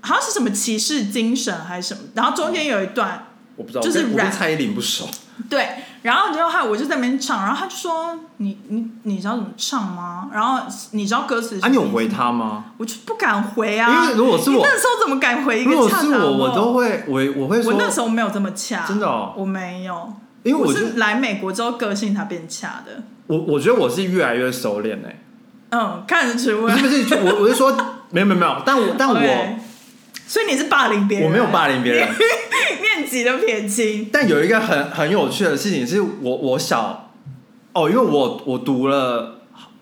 [0.00, 3.27] 好像是什么骑士精神还是什么，然后中间有一段
[3.58, 5.06] 我不知道，就是我跟蔡依林不熟。
[5.50, 5.68] 对，
[6.02, 10.30] 然后就害我就在那边唱，然后他就说你你你知道怎么唱吗？
[10.32, 10.60] 然后
[10.92, 12.64] 你知道歌词是啊，你有回他吗？
[12.76, 19.32] 我就不敢回啊，因为如果是我那时候怎么敢回一个如果是我，我都会，我我会说，我那时候没有这么恰，真的哦？
[19.36, 25.20] 我没有，因为我就是来美国之后个性才变恰的，我我觉得我是越来越熟练哎，
[25.70, 26.76] 嗯，看得出来。
[26.76, 27.04] 不是。
[27.04, 27.72] 不是，我我是说
[28.10, 29.14] 没有没有没有，但我但我
[30.28, 31.26] 所以你是霸凌别人？
[31.26, 32.06] 我没有霸凌别人，
[32.82, 34.10] 面积都撇清。
[34.12, 37.10] 但有一个很很有趣的事情是我我小
[37.72, 39.40] 哦，因为我我读了，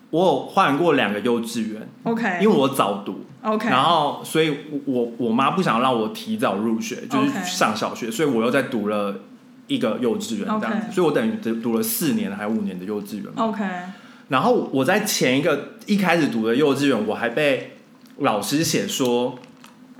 [0.09, 9.19] 我有换过两个幼稚园，OK，因为我早读，OK，然后所以我我我妈不想让我提早入学，就是上小学，所以我又在读了
[9.67, 10.93] 一个幼稚园这样子。
[10.93, 13.25] 所以我等于读读了四年还五年的幼稚园。
[13.35, 13.65] OK，
[14.29, 17.73] 然后我在前一个一开始读的幼稚园，我还被
[18.19, 19.37] 老师写说，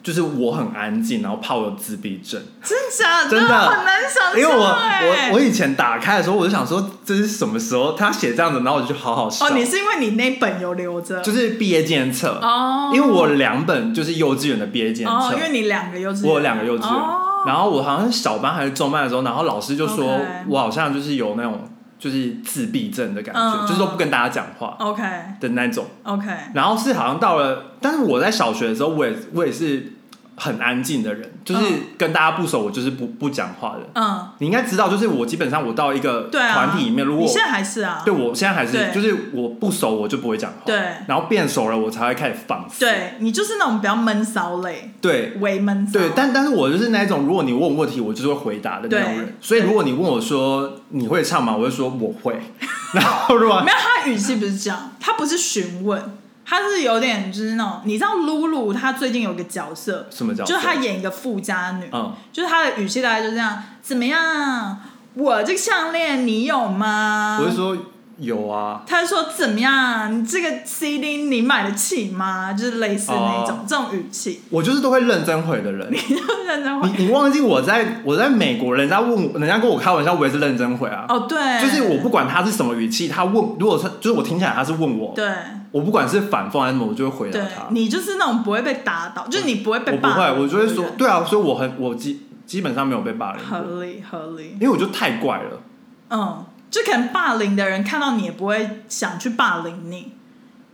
[0.07, 2.41] 就是我很安静，然后怕我有自闭症。
[2.63, 3.25] 真假？
[3.25, 3.29] 的？
[3.29, 3.69] 真的。
[3.69, 5.29] 很难想象因为我欸。
[5.29, 9.45] 我我以前打开的时候，我就想说这是什么时候他写这样子，然后我就好好笑。
[9.45, 17.43] 哦，你是因为你那本有留着，就是毕业纪念册，哦，因为我两本就是幼稚园的毕业纪念册，哦，因为你两个幼稚园，我有两个幼稚园，哦。
[17.45, 20.17] 然后我好像是小班还是中班的时候，然后老师就说
[20.47, 23.67] 我好像就是有那种就是自闭症的感觉，嗯。
[23.67, 25.03] 就是说不跟大家讲话 OK
[25.41, 25.85] 的那种。
[26.03, 29.93] OK，然后是好像到了，但是我在小学的时候，我也我也是
[30.39, 33.81] 很安静的人，就是嗯跟大家不熟，我就是不不讲话的。
[33.95, 40.77] 嗯，你应该知道，就是我基本上我到一个团体里面，如果你现在还是啊，对我现在还是就是我不熟我就不会讲话，对。
[41.07, 45.33] 然后变熟了我才会开始放肆，对你就是那种比较闷骚类，对。
[45.39, 49.35] 微闷骚，对，但但是我就是那一种，如果你问我问题，我就是会回答的那种人。
[49.41, 51.55] 所以如果你问我说你会唱吗？
[51.55, 52.39] 我就说我会。
[52.93, 56.01] 然后如果没有，他语气不是这样，他不是询问，
[56.49, 64.79] 他是有点就是那种，你知道露露她最近有个角色，什么叫就是她演一个富家女，嗯就是她的语气大概就这样，怎么样？
[65.15, 67.37] 我这个项链你有吗？
[67.41, 67.75] 我是说
[68.19, 70.11] 有啊，他就说怎么样？
[70.11, 72.51] 你这个 CD 你买得起吗？
[72.53, 75.87] 就是类似那种、哦这种语气，我就是都会认真回的人。
[75.93, 76.89] 你就认真回。
[76.89, 81.05] 你你忘记我在我在美国，人家问我，人家跟我开玩笑，我也是认真回啊。
[81.07, 85.29] 哦，对，就是我不管他是什么语气，他问，如果是就是我听起来他是问我，对
[85.71, 95.61] 我不管是反讽还是什么，我就会回答对他。，你就是那种不会被打倒，就是你不会被我不会，我就会说对啊，所以我很我基基本上没有被霸凌，合理合理，因为我就太怪了。
[96.09, 100.13] 嗯，就可能霸凌的人看到你也不会想去霸凌你。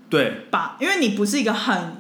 [0.10, 1.98] 对，吧，因为你不是一个很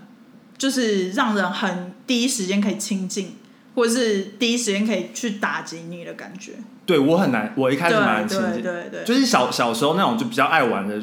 [0.57, 3.35] 就是让人很第一时间可以亲近，
[3.73, 6.53] 或者是第一时间可以去打击你的感觉。
[6.85, 11.01] 对我很难，我一开始蛮亲近，对对对，就是小小时候那种就比较爱玩的，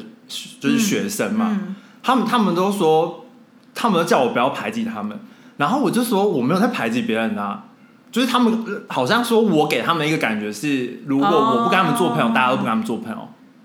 [0.59, 3.25] 就是学生嘛，嗯，他们他们都说，
[3.73, 5.19] 他们都叫我不要排挤他们，
[5.57, 7.65] 然后我就说我没有在排挤别人啊，
[8.11, 13.17] 就是他们呃好像说我给他们一个感觉是，如果我不跟他们做朋友，哦大家都不跟他们做朋友，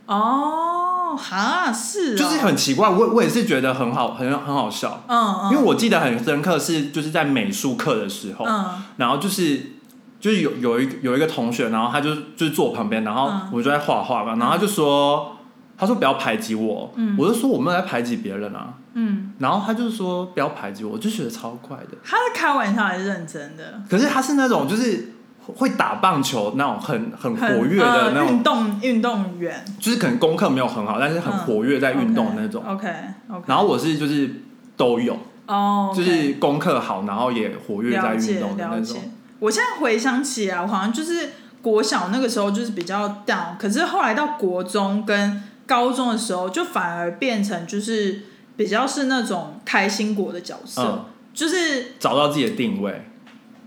[0.07, 8.83] 哦，哈，是哦，就是很奇怪，我我也是觉得很好，很很好笑，嗯嗯，因为我记得很深刻是就是在美术课的时候，嗯。
[8.97, 9.73] 然后就是。
[10.19, 13.51] 就是有有一有一个同学，然后他就就是坐我旁边，然后嗯。
[13.53, 15.36] 我就在画画嘛，然后他就说，
[15.79, 21.97] 他说不要排挤我，嗯我就说我没有在排挤别人啊，嗯，然后他就说不要排挤我，我就觉得超怪的。
[22.03, 23.83] 他是开玩笑还是认真的？
[23.89, 25.13] 可是他是那种就是
[25.55, 32.65] 会打棒球那种很很很活跃的那种、运种，动运动员，就是可能功课没有很好，但是很活跃在运动的那种。
[32.67, 32.89] OK
[33.29, 34.43] OK，然后我是就是
[34.77, 38.97] 都有，哦，就是功课好，然后也活跃在运动的那种。。
[39.39, 48.23] 我现在回想起来，我好像就是国小那个时候就是比较 down，可是后来到国中跟高中的时候，就反而变成就是
[48.57, 53.05] 比较是那种开心果的角色，嗯，就是找到自己的定位。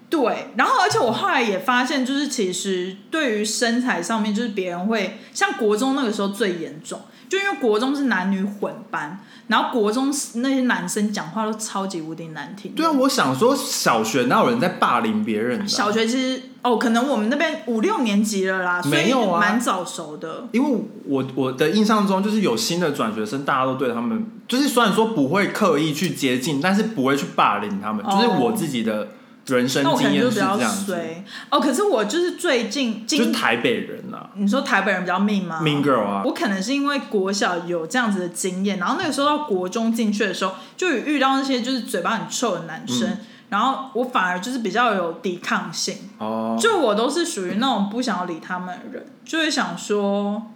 [0.10, 12.74] 对，然后而且我后来也发现，就是其实对于身材上面，就是别人会像国中那个时候最严重，就因为国中是男女混班，然后国中那些男生讲话都超级无敌难听。
[12.74, 20.48] 对啊，，我想说小学哪有人在霸凌别人小学其实哦，可能我们那边五六年级了啦，所以没有啊蛮早熟的。
[20.52, 28.04] 因为我我的印象中，就是有新的转学生，大家都对他们，就是虽然说不会刻意去接近，但是不会去霸凌他们。
[28.04, 29.10] 哦就是我自己的
[29.56, 34.30] 人生那我可经验能就是比较这样子，衰哦，可是我就是最近今就是台北人啊。
[34.36, 43.18] 你说台北人比较命吗，Mean Girl 啊，我可能是因为国小有这样子的经验，然后那个时候到国中进去的时候，就有遇到那些就是嘴巴很臭的男生，嗯。
[43.50, 50.52] 然后我反而就是比较有抵抗性，哦，就我都是属于那种不想要理他们的人，就会想说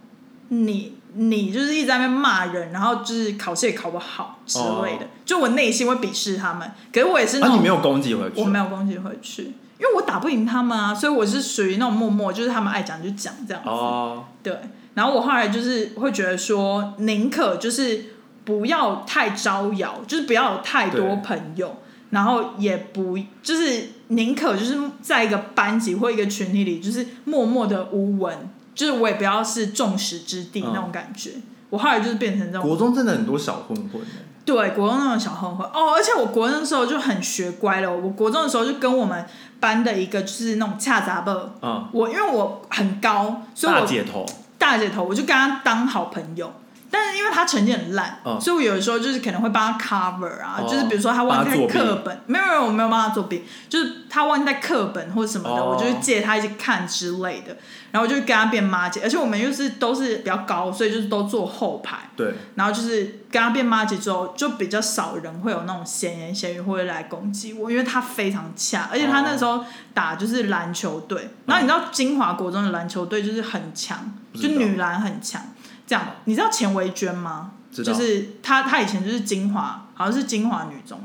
[0.50, 9.42] 你你就是一直在那边骂人，然后就是考试也考不好之类的，就我内心会鄙视他们，可是我也是那啊，种、你没有攻击回去，我没有攻击回去，
[9.78, 13.68] 因为我打不赢他们啊，所以我是属于那种默默，就是他们爱讲就讲这样子。
[13.68, 14.58] 哦，对，
[14.94, 18.04] 然后我后来就是会觉得说，宁可就是
[18.44, 21.76] 不要太招摇，就是不要有太多朋友，
[22.10, 31.30] 然后也不就是宁可就是在一个班级或一个群体里，就是默默的无闻，就是我也不要是众矢之的嗯那种感觉。
[31.70, 34.06] 我后来就是变成这种国中真的很多小混混欸
[34.44, 37.90] 对，国中那种小混混哦，而且我国中的时候就很学乖了。
[37.90, 39.24] 我国中的时候就跟我们
[39.58, 44.26] 班的一个就是那种恰杂伯，嗯，我因为我很高，所以我大姐头，
[44.58, 46.52] 大姐头，我就跟他当好朋友。
[46.94, 48.40] 但是因为他成绩很烂，嗯。
[48.40, 50.68] 所以我有的时候就是可能会帮他 cover 啊，哦。
[50.70, 51.88] 就是比如说他忘记带帮他作弊。
[51.88, 55.74] 课本，没有没有我没有帮他作弊，就是他忘记带课本或者什么的，哦。
[55.74, 57.56] 我就会借他一起看之类的，
[57.90, 74.54] 然后我就跟他变妈姐，而且我们又是都是比较高，所以就是都坐后排，对，然后就是跟他变妈姐之后，就比较少人会有那种闲言闲语会来攻击我，因为他非常恰，而且他那时候打就是篮球队，然后你知道金华国中的篮球队就是很强，不知道。
[74.54, 75.42] 就女篮很强。
[75.86, 77.52] 这样，你知道钱维娟吗？
[77.70, 81.00] 就是她，她以前就是金华，好像是金华女中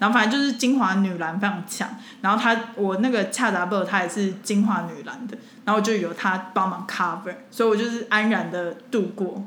[0.00, 1.88] 然后反正就是金华女篮非常强，
[2.20, 9.44] 然后她我那个恰达贝尔她也是金华女篮的，然后我就由她帮忙 cover，所以我就是安然的度过，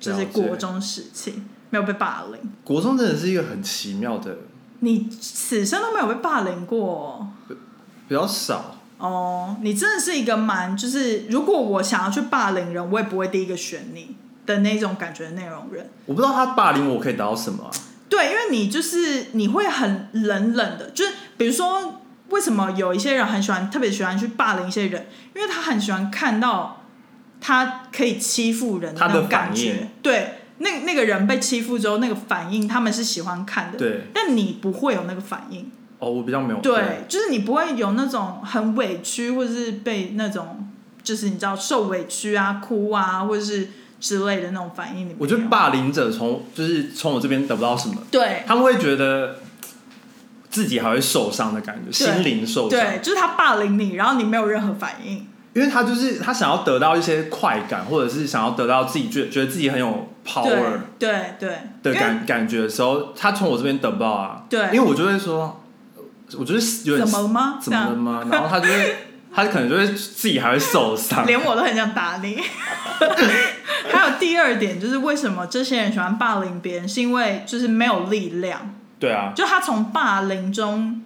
[0.00, 2.52] 就是国中时期没有被霸凌。
[2.64, 4.38] 国中真的是一个很奇妙的，
[4.80, 7.28] 你此生都没有被霸凌过
[8.08, 14.14] 比较少，哦，你真的是一个蛮就是，如果我想要去霸凌人，我也不会第一个选你
[14.46, 15.90] 的那种感觉的内容人。
[16.06, 17.70] 我不知道他霸凌我可以得到什么啊、
[18.08, 26.84] 对，因为你就是你会很冷冷的，就是比如说，为什么有一些人很喜欢，特别喜欢去霸凌一些人，因为他很喜欢看到
[27.40, 29.88] 他可以欺负人他的那种感反应觉。
[30.00, 33.78] 对，那那个人被欺负之后，那个反应他们是喜欢看的。
[33.78, 35.72] 对，但你不会有那个反应，
[36.02, 40.68] 哦，我比较没有，对，就是你不会有那种很委屈，或者是被那种
[41.04, 43.68] 就是你知道受委屈啊、哭啊，或者是
[44.00, 48.42] 之类的那种反应，我觉得霸凌者从就是从我这边得不到什么，对。
[48.48, 49.36] 他们会觉得
[50.50, 52.70] 自己还会受伤的感觉，心灵受伤。
[52.70, 61.58] 对，就是他霸凌你，然后你没有任何反应，因为他就是他想要得到一些快感，或者是想要得到自己觉觉得自己很有 power 对对。
[61.82, 64.44] 的感感觉的时候，他从我这边得不到啊。
[64.50, 64.60] 对。
[64.72, 65.61] 因为我就会说，
[66.38, 67.58] 我觉得有点怎么了吗？
[67.60, 68.24] 怎么了吗？
[68.30, 68.96] 然后他就会，
[69.34, 71.26] 他可能就会自己还会受伤。
[71.26, 72.40] 连我都很想打你。
[73.92, 81.02] 还有第二点就是为什么这些人喜欢霸凌别人，是因为就是没有力量，对啊，就他从霸凌中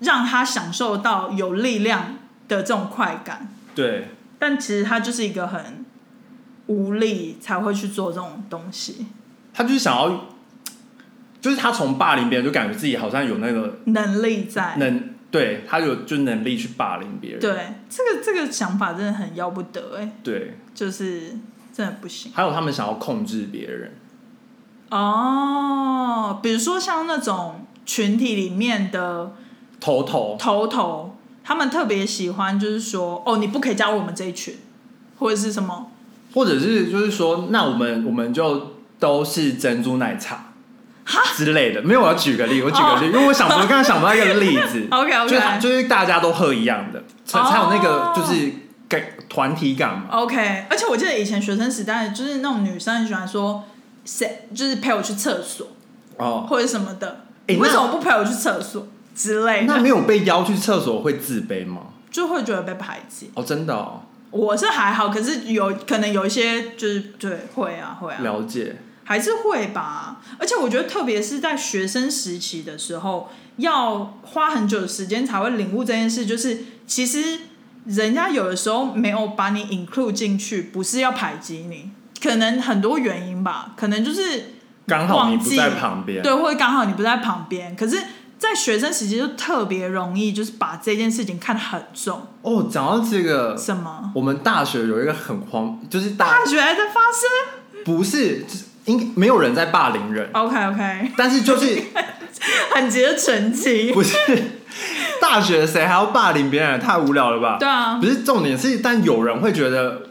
[0.00, 2.16] 让他享受到有力量
[2.48, 5.84] 的这种快感，对，但其实他就是一个很
[6.66, 9.06] 无力才会去做这种东西，
[9.52, 10.26] 他就是想要，
[11.40, 14.76] 就是他从霸凌别人就感觉自己好像有那个能力在。
[14.76, 17.40] 能，对他有就能力去霸凌别人。
[17.40, 17.54] 对，
[17.88, 21.38] 这个这个想法真的很要不得哎、对，就是
[21.72, 23.92] 真的不行还有他们想要控制别人。
[24.90, 26.38] 哦。
[26.42, 29.32] 比如说像那种群体里面的
[29.80, 34.54] 头头，头头，他们特别喜欢，就是说，哦，你不可以加入我们这一群，
[35.18, 35.90] 或者是什么，
[36.34, 40.49] 或者是就是说，那我们我们就都是珍珠奶茶
[41.34, 41.82] 之类的。
[41.82, 48.52] 没有，我要举个例，我举个例，因为我想不，我刚才想不到一个例子 OK，OK 就是就是大家都喝一样的，才才有那个哦就是
[48.88, 50.06] 感团体感嘛。
[50.10, 53.64] OK，而且我记得以前学生时代，就是那种女生很喜欢说，
[54.04, 55.68] 谁就是陪我去厕所
[56.16, 61.82] 哦，或者什么的，诶你为什么不陪我去厕所之类的，那没有被邀去厕所会自卑吗？
[62.10, 63.30] 就会觉得被排挤。
[63.34, 64.02] 哦，真的哦，
[64.32, 68.76] 我是还好，可是有可能有一些就是对会啊会啊，了解。
[69.10, 70.20] 还是会吧。
[70.38, 76.24] 而且我觉得，特别是在学生时期的时候，要花很久的时间才会领悟这件事。
[76.24, 77.40] 就是其实
[77.86, 81.90] 人家有的时候没有把你 include 进去，不是要排挤你，
[82.22, 84.52] 可能很多原因吧，可能就是
[84.86, 87.74] 刚好你不在旁边，对，或者刚好你不在旁边。
[87.74, 88.00] 可是，
[88.38, 92.22] 在学生时期就特别容易，就是把这件事情看得很重。
[92.42, 94.12] 哦，讲到这个，什么？
[94.14, 98.46] 我们大学有一个很荒，就是大大学还在发生不是
[98.86, 101.78] 应没有人在霸凌人，？OK OK，但是就是
[102.74, 103.92] 很值得澄清。
[103.94, 104.16] 不是
[105.20, 106.80] 大学谁还要霸凌别人？
[106.80, 107.56] 太无聊了吧？
[107.60, 110.02] 对啊不，是重点是，但有人会觉得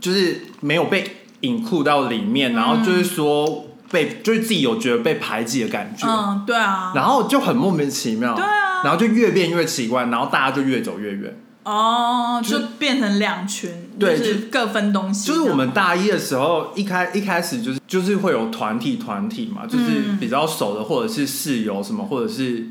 [0.00, 11.36] 就是没有被引入到里面，然后就是说被就是自己有觉得被排挤的感觉，嗯，对啊，然后就很莫名其妙，对啊然后就越变越奇怪，然后大家就越走越远。
[11.70, 15.28] 哦，就就变成两群，对就是各分东西。
[15.28, 22.66] 就是我们大一的时候，一开一开始就是就是会有团体团体嘛，就是嗯比较熟的，或者是室友什么，或者是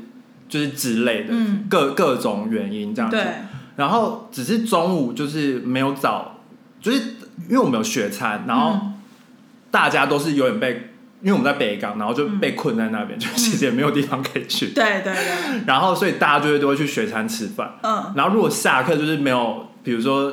[0.48, 3.16] 就是之类的，嗯各各种原因这样子。
[3.16, 3.24] 对，
[3.76, 6.40] 然后只是中午就是没有早，
[6.80, 6.98] 就是
[7.48, 8.94] 因为我们有学餐，然后嗯
[9.70, 10.89] 大家都是有点被，
[11.22, 14.68] 因为我们在北港，然后就被困在那边，就其实也没有地方可以去。
[14.68, 17.72] 对对对，然后所以大家就会都会去学餐吃饭。
[17.82, 20.32] 嗯，然后如果下课就是没有，比如说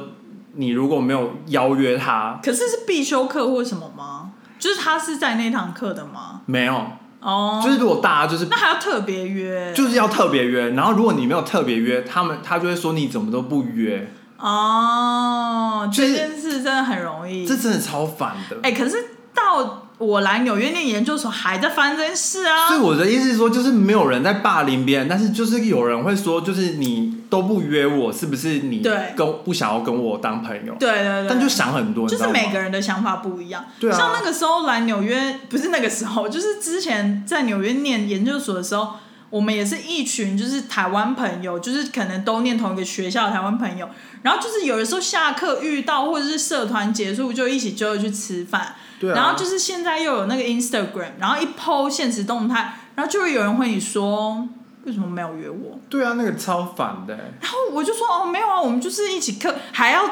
[0.53, 4.31] 你如果没有邀约他，可是是必修课或什么吗？
[4.57, 6.41] 就是他是在那堂课的吗？
[6.47, 6.73] 没有，
[7.19, 17.45] 哦，就是如果大家就是那还要特别约，就是要特别约，然后如果你没有特别约，他们他就会说你怎么都不约，哦，就是这件事真的很容易。
[17.45, 18.57] 这真的超烦的。
[18.63, 18.97] 哎、可是
[19.35, 22.79] 到我来纽约念研究所还在发生这件事啊所以。
[22.79, 30.75] 我的意思是说，就是没有人在霸凌别人，但是就是有人会说，就是你都不约我，是不是你对跟不想要跟我当朋友？
[30.79, 33.65] 对对对，但就想很多，就是每个人的想法不一样。
[33.79, 38.93] 对啊像那个时候来纽约，不是那个时候，就是之前在纽约念研究所的时候，
[39.29, 43.89] 我们也是一群就是台湾朋友，就是可能都念同一个学校的台湾朋友。
[44.23, 48.75] 然后就是有的时候下课遇到，或者是社团结束就一起就会去吃饭。
[48.99, 49.15] 对啊。
[49.15, 54.47] 然后就是现在又有那个 Instagram，然后一 PO 现实动态，然后就会有人会你说
[54.85, 55.77] 为什么没有约我？
[55.89, 57.13] 对啊，那个超烦的。
[57.41, 60.03] 然后我就说哦没有啊，我们就是一起课，还要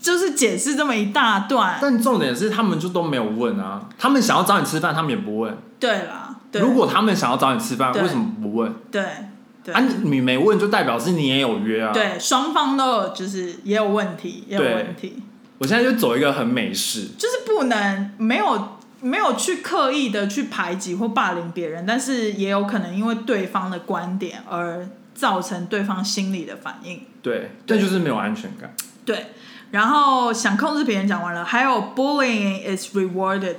[0.00, 1.78] 就是解释这么一大段。
[1.82, 5.56] 但重点是他们就都没有问啊，他们想要找你吃饭，他们也不问。
[5.78, 6.23] 对啦，对
[6.60, 8.72] 如果他们想要找你吃饭，对为什么不问？
[8.90, 9.04] 对
[9.64, 11.92] 对、啊，你你没问就代表是你也有约啊。。
[11.92, 15.22] 对，双方都有就是也有问题，也有对问题，
[15.58, 27.02] 我现在就走一个很美式，就是不能没有没有去刻意的去排挤或霸凌别人，但是也有可能因为对方的观点而造成对方心理的反应。
[27.22, 28.74] 对，这就是没有安全感。
[29.06, 29.28] 对，
[29.70, 33.56] 然后想控制别人讲完了，还有 bullying is rewarded，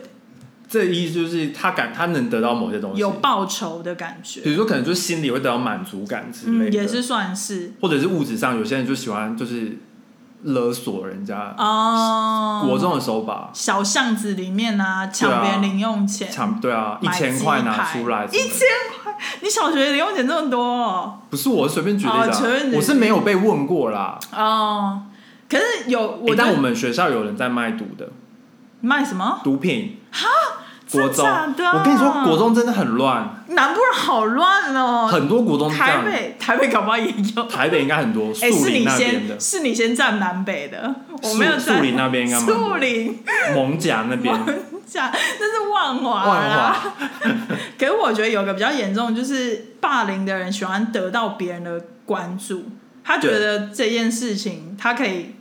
[0.75, 4.41] 这意思就是他感他能得到某些东西，有报酬的感觉。
[4.41, 9.77] 比，如说可能就是心里会得到满足感之类也是算是，或者是物质上，有些人就喜欢就是
[10.43, 11.55] 勒索人家。
[11.57, 18.67] 哦，国中的手法，小巷子里面啊，抢别人零用钱，抢对啊，一千块拿出来一千
[19.01, 21.19] 块，你小学零用钱这么多哦？
[21.29, 24.19] 不是我随便举例的例啊，我是没有被问过啦。
[24.33, 25.03] 哦。
[25.47, 28.09] 可是有我但我们学校有人在卖毒的。
[28.81, 29.39] 卖什么？
[29.43, 29.97] 毒品，
[30.95, 36.01] 国中，我跟你说，国中真的很乱，南部人好乱哦，很多国中台。
[36.03, 37.43] 北台北搞不好也有。
[37.43, 39.39] 台北应该很多，哎、是你那边的。
[39.39, 42.55] 先，是你先站南北的，我树没有站树林那边应该蛮多。
[42.55, 43.19] 树林。
[43.53, 44.35] 蒙甲那边，
[44.85, 46.73] 讲那是万华万啦。
[46.73, 47.07] 华，
[47.77, 52.63] 可是我觉得有个比较严重，就是霸凌的人喜欢得到别人的关注，
[53.03, 55.34] 他觉得这件事情他可以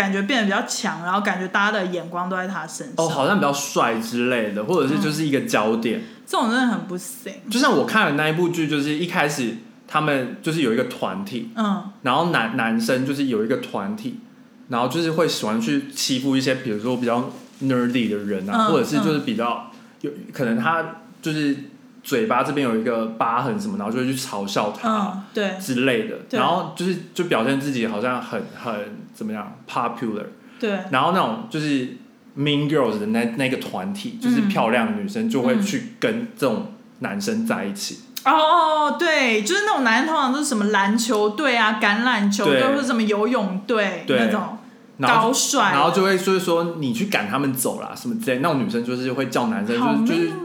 [0.00, 2.94] 感觉变得比较强，然后感觉大家的眼光都在他身上。
[2.96, 6.00] 哦，好像比较帅之类的，或者是就是一个焦点。
[6.26, 7.34] 这种真的很不行。
[7.50, 14.20] 就像我看的那一部剧，就是一开始他们就是有一个团体，嗯然后男男生就是有一个团体，
[14.68, 17.30] 然后就是会喜欢去欺负一些，比如说比较
[17.64, 19.70] nerdy 的人啊，嗯或者是就是比较
[20.00, 21.56] 有可能他就是
[22.02, 24.88] 嘴巴这边有一个疤痕什么，然后就会去嘲笑他。
[24.88, 25.56] 嗯，对。
[25.60, 28.72] 之类的，然后就是就表现自己好像很很
[29.14, 30.24] 怎么样 popular，
[30.58, 31.96] 对，然后那种就是
[32.38, 34.48] Mean Girls 的那那个团体，就是嗯。
[34.48, 44.58] 漂亮女生就会去跟这种男生在一起，哦，对，就是那种男人通常都是什么篮球队啊、橄榄球队对或者什么游泳队对那种
[45.00, 50.44] 高帅，然后就会就是说你去赶他们走啦什么之类，那种女生就是会叫男生就是就是，命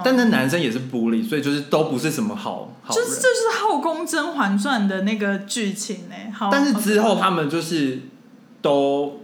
[0.00, 0.02] 哦。
[0.04, 3.04] 但那男生也是 bully，所以就是都不是什么好好人。
[3.04, 6.48] 就是这就是后宫《甄嬛传》的那个剧情哎，好。
[6.50, 8.00] 但是之后他们就是
[8.60, 9.20] 都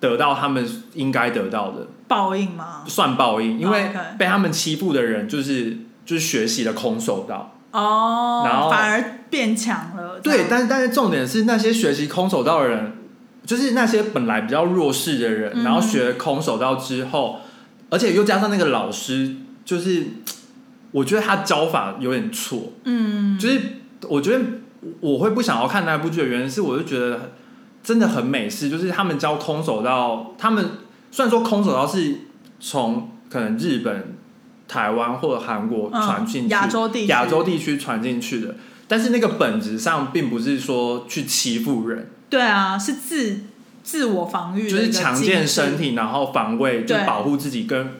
[0.00, 1.86] 得到他们应该得到的。
[2.08, 2.82] 报应吗？
[2.88, 7.54] 算报应，因为被他们欺负的人就是就是学习了空手道。
[7.70, 10.18] 哦，然后反而变强了。
[10.18, 12.94] 对，但是但是重点是那些学习空手道的人，
[13.46, 17.38] 就是那些本来比较弱势的人，嗯然后学空手道之后，
[17.90, 19.36] 而且又加上那个老师，
[19.70, 20.04] 就是
[20.90, 23.60] 我觉得他教法有点错，嗯，就是
[24.08, 24.44] 我觉得
[24.98, 27.30] 我会不想要看那部剧的原因是，我就觉得
[27.80, 30.70] 真的很美式，就是他们教空手道，他们
[31.12, 32.16] 虽然说空手道是
[32.58, 34.16] 从可能日本、
[34.66, 38.56] 台湾或者韩国嗯传进去，亚洲地区亚洲地区传进去的，
[38.88, 43.42] 但是那个本质上并不是说去欺负人，对啊，是自
[43.84, 45.78] 自我防御就是强健身。
[45.78, 47.92] 体，然后防卫，就对保护自己跟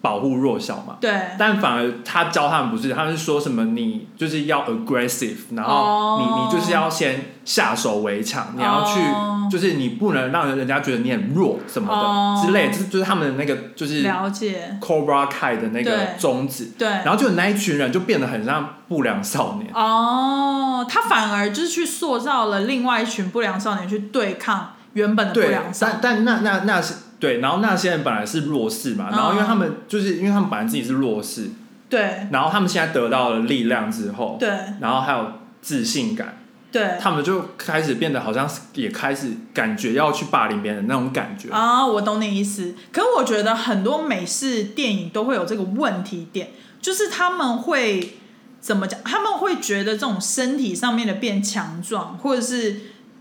[0.00, 0.96] 保护弱小嘛。
[1.00, 14.78] 对，但反而他教他们不是，他们是说什么你就是要 aggressive，然后你、哦你就是要先下手为强，你要去、哦就是你不能让人家觉得你很弱什么的、哦之类，这就是他们的那个就是了解。
[14.78, 16.72] Cobra Kai 的那个宗旨。
[16.76, 25.98] 对，然后就那一群人就变得很像不良少年，哦，他反而就是去塑造了另外一群不良少年去对抗原本的不良，少年。
[26.02, 31.50] 但但那那那是对，然后那些人本来是弱势嘛，然后因为他们就是因为他们本来自己是弱势，
[31.88, 34.48] 对然后他们现在得到了力量之后，对
[34.80, 41.50] 然后还有自信感，对他们就开始变得好像是也开始感觉要去霸凌别人的那种感觉。
[41.50, 42.74] 啊，我懂你意思。
[42.92, 46.50] 可是我觉得很多美式电影都会有这个问题点，
[46.80, 48.18] 就是他们会
[48.60, 49.00] 怎么讲？
[49.02, 52.76] 他们会觉得这种身体上面的变强壮，或者是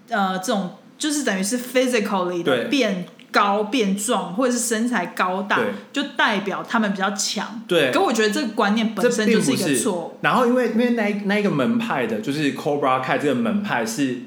[0.09, 5.59] 呃这种就是等于是 physically 的对变高变壮，或者是身材高大，
[5.91, 7.61] 就代表他们比较强。
[7.67, 7.91] 对。
[7.91, 10.05] 可，我觉得这个观念本身就是一个错。
[10.05, 10.17] 误。
[10.21, 14.19] 然后因为因为那那一个门派的，就是 Cobra Kai 这个门派是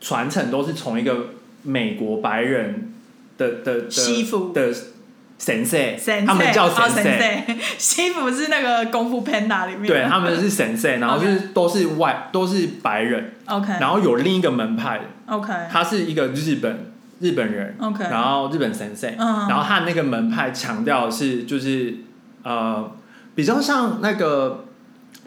[0.00, 1.30] 传承都是从一个
[1.62, 2.92] 美国白人
[3.36, 4.72] 的的的西服的
[5.38, 7.10] 神社，神他们叫哦神社。
[7.10, 9.86] 神西服 是那个功夫 panda 里面。
[9.86, 13.74] 对，他们是神社， 然后就是都是外都是白人，OK。
[13.78, 15.52] 然后有另一个门派，OK。
[15.70, 18.04] 他是一个日本日本人，OK。
[18.04, 19.48] 然后日本神社，嗯。
[19.48, 21.94] 然后他那个门派强调的是就是
[22.42, 22.92] 呃
[23.34, 24.66] 比较像那个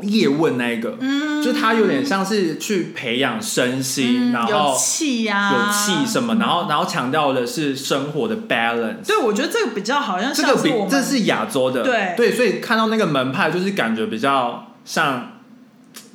[0.01, 1.29] 叶问那一个，嗯。
[1.41, 9.07] 就他有点像是去培养身心，嗯然后气呀、有气什么，然后然后强调的是生活的 balance。
[9.07, 12.13] 对，我觉得这个比较好像这个比这是亚洲的，对。
[12.17, 15.31] 对，所以看到那个门派就是感觉比较像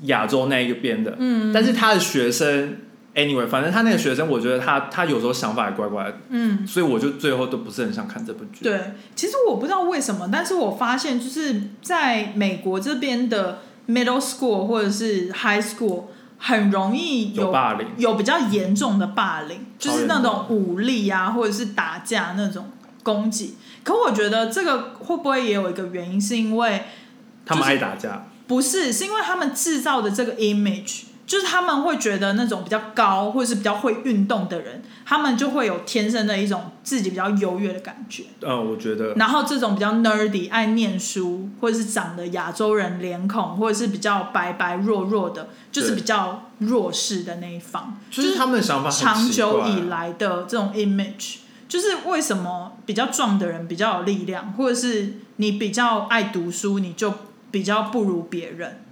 [0.02, 1.50] 亚洲那一个边的，嗯。
[1.54, 2.76] 但是他的学生
[3.14, 8.64] ，anyway，反正他那个学生，我觉得他他有时候想法也怪怪的，嗯，所以我就最后都不是很想看这部剧。
[8.64, 16.04] 对，其实我不知道为什么，但是我发现就是在美国这边的 middle school 或者是 high school
[16.38, 22.70] 很容易有有霸凌，有比较严重的霸凌，就是那种武力啊，或者是打架那种
[23.02, 23.56] 攻击。
[23.82, 26.82] 可我觉得这个会不会也有一个原因，是因为
[27.46, 38.22] 他们爱打架，不是，是因为他们制造的这个 image，就就是他们会觉得那种比较高或者是比较会运动的人，他们就会有天生的一种自己比较优越的感觉。
[38.40, 57.12] 嗯，我觉得然后这种比较 nerdy 爱念书，或者是长得亚洲人脸孔，或者是比较白白弱弱的，就是比较弱势的那一方，就是他们的想法很长久以来的这种 image，就是为什么比较壮的人比较有力量，或者是你比较爱读书，你就
[57.50, 58.83] 比较不如别人。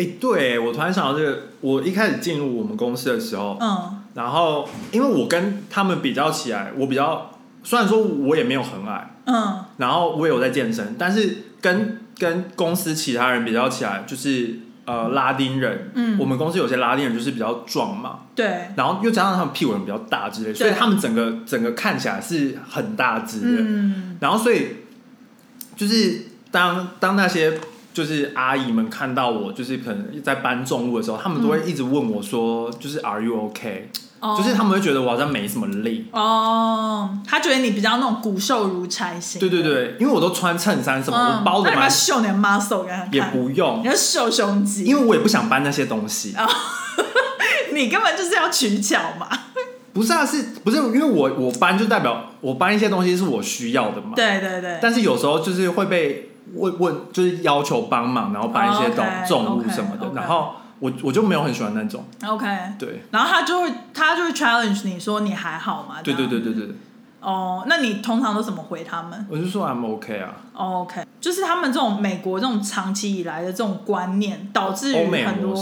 [0.00, 7.30] 哎、对我突然想到这个，我一开始进入我们公司的时候，嗯然后因为我跟他们比较起来，我比较
[7.62, 16.18] 虽然说我也没有很矮，嗯然后我也有在健身，但是跟跟公司其他人比较起来，就是呃拉丁人，嗯。
[16.18, 24.16] 我们公司有些拉丁人就是比较壮嘛，对，然后又加上他们屁股人比较大之类，所以他们整个整个看起来是很大只的，嗯。
[24.20, 24.68] 然后所以
[25.76, 27.58] 就是当当那些
[27.92, 36.06] 就是阿姨们看到我，就是可能在搬重物的时候，他们都会一直问我说，就是 Are you OK？、哦就是他们会觉得我好像没什么力。
[36.12, 39.40] 哦，他觉得你比较那种骨瘦如柴型。
[39.40, 43.14] 对对对，因为我都穿衬衫什么，嗯，我包的蛮那你要秀你的 muscle 给他看？
[43.14, 46.34] 也不用你，要秀胸肌，因为我也不想搬那些东西。
[47.72, 49.26] 你根本就是要取巧嘛。
[49.94, 54.12] 不是啊，是不是因为我我搬就代表我搬一些东西是我需要的嘛？
[54.14, 62.04] 对对对，但是有时候就是会被问问，就是要求帮忙，然后搬一些重、重物什么的然后我我就没有很喜欢那种。
[62.26, 62.46] OK，
[62.78, 65.96] 对，然后他就会他就会 challenge 你说你还好吗？
[66.02, 66.68] 对对对对对，
[67.20, 70.36] 哦，那你通常都怎么回他们、我就说 I'm OK 啊。
[70.54, 75.54] 哦、？OK，就是他们这种美国这种长期以来的这种观念，导致于很多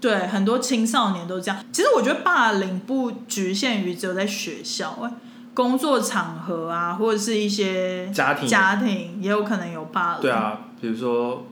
[0.00, 1.64] 对很多青少年都这样。
[1.72, 5.10] 其实我觉得霸凌不局限于只有在学校，哎，
[5.58, 8.48] 工作场合啊，或者是一些家庭。
[8.48, 10.22] 家庭也有可能有霸凌。
[10.22, 11.48] 对，啊，比如说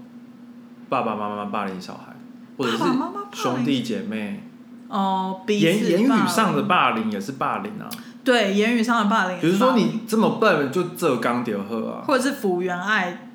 [0.89, 2.15] 爸爸妈妈霸凌小孩，
[2.57, 4.45] 或者是爸爸妈兄弟姐妹，
[4.87, 7.91] 哦，言言语上的霸凌也是霸凌啊。
[8.23, 13.29] 对言语上的霸凌，比如说你这么笨，就这刚丢喝啊，或者是福原爱，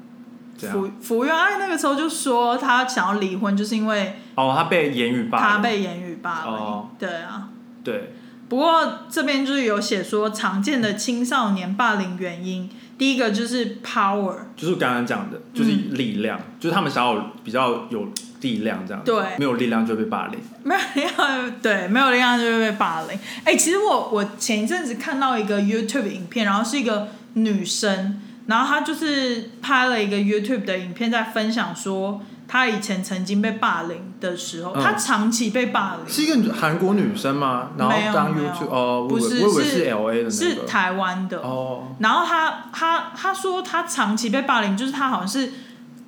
[0.58, 6.54] 福福原爱那个时候就说他想要离婚，就是因为哦，他被言语霸凌，她被言语霸凌。
[6.54, 6.88] 哦。
[6.98, 7.50] 对啊，
[7.84, 8.14] 对，
[8.52, 20.38] 不过这边就是有写说常见的青少年霸凌原因，第一个就是 power，就是刚刚讲的，就是力量，就是他们想要比较有力量这样，对没有力量就被霸凌。
[20.66, 23.18] 没有力量，对，没有力量就会被霸凌。
[23.46, 32.22] 哎、其实我我前一阵子看到一个 YouTube 影片，然后是一个女生，然后她就是拍了一个 YouTube 的影片，在分享说
[32.52, 37.70] 她以前曾经被霸凌的时候，嗯她长期被霸凌，是一个韩国女生吗？
[37.78, 41.40] 然后当没有没有 YouTube 哦，我不是以为我以为是 L A 的那是个台湾的。
[41.40, 45.54] 哦，然后她她她说她长期被霸凌，就是她好像是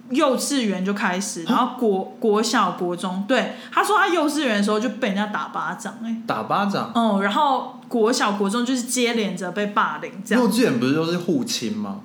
[0.09, 6.21] 幼稚园就开始，然后国国小国中，对，他说他幼稚园的时候就被人家打巴掌、哎。
[6.27, 6.91] 打巴掌。
[6.93, 10.43] 哦，然后国小、国中就是接连着被霸凌这样。
[10.43, 12.01] 幼稚园不是都是互亲吗？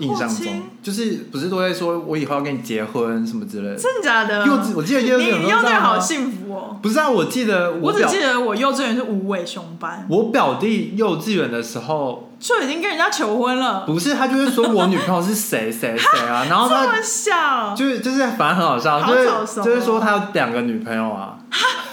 [0.00, 3.76] 印象中就是不是都在说我以后要跟你结婚什么之类的。
[3.76, 4.46] 真的假的？
[4.46, 5.78] 幼稚，我记得幼稚园你幼稚？
[5.78, 6.78] 好幸福哦！
[6.82, 21.36] 不是啊，我记得我只记得我幼稚园是无尾熊班，我表弟幼稚园的时候，就已经跟人家求婚了，不是他就是说我女朋友是谁谁 谁啊，然后他这么小，就是就是反正很好笑，好就是就是说他有两个女朋友啊。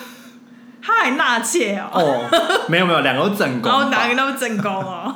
[0.87, 3.77] 他还纳妾哦，哦，没有没有，两个都正宫吧。
[3.77, 5.13] 然后哪个都正宫哦。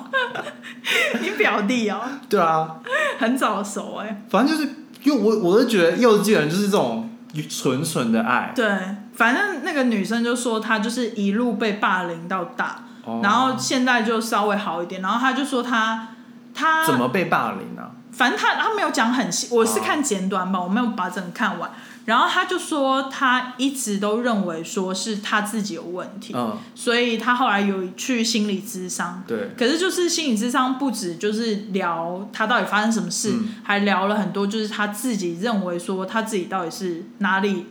[1.22, 2.76] 你表弟哦，对啊，
[3.18, 4.24] 很早熟哎。
[4.30, 4.70] 反正就是，
[5.04, 7.10] 因为我我是觉得幼稚园就是这种
[7.50, 8.52] 纯纯的爱。
[8.54, 8.70] 对，
[9.16, 16.10] 反正那个女生就说她就是一路被霸凌到大，哦然后现在就稍微好一点，然后她就说她
[16.54, 17.96] 她怎么被霸凌啊？
[18.12, 21.72] 反正他他没有讲很细，我是看简短吧，我没有把整个看完。
[22.06, 29.24] 然后他就说他一直都认为说是他自己有问题，嗯，所以他后来有去心理咨商。
[29.28, 37.68] 对，可是就是心理咨商不止就是聊他到底发生什么事，嗯还聊了很多就是他自己认为说他自己到底是哪里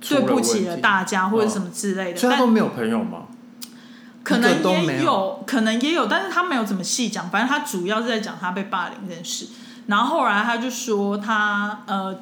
[0.00, 3.22] 对不起了大家或者什么之类的，但所以他都没有朋友吗？
[4.22, 7.28] 可能也有，可能也有，但是他没有怎么细讲。
[7.28, 9.48] 反正他主要是在讲他被霸凌这件事。
[9.86, 12.18] 然后后来他就说他呃，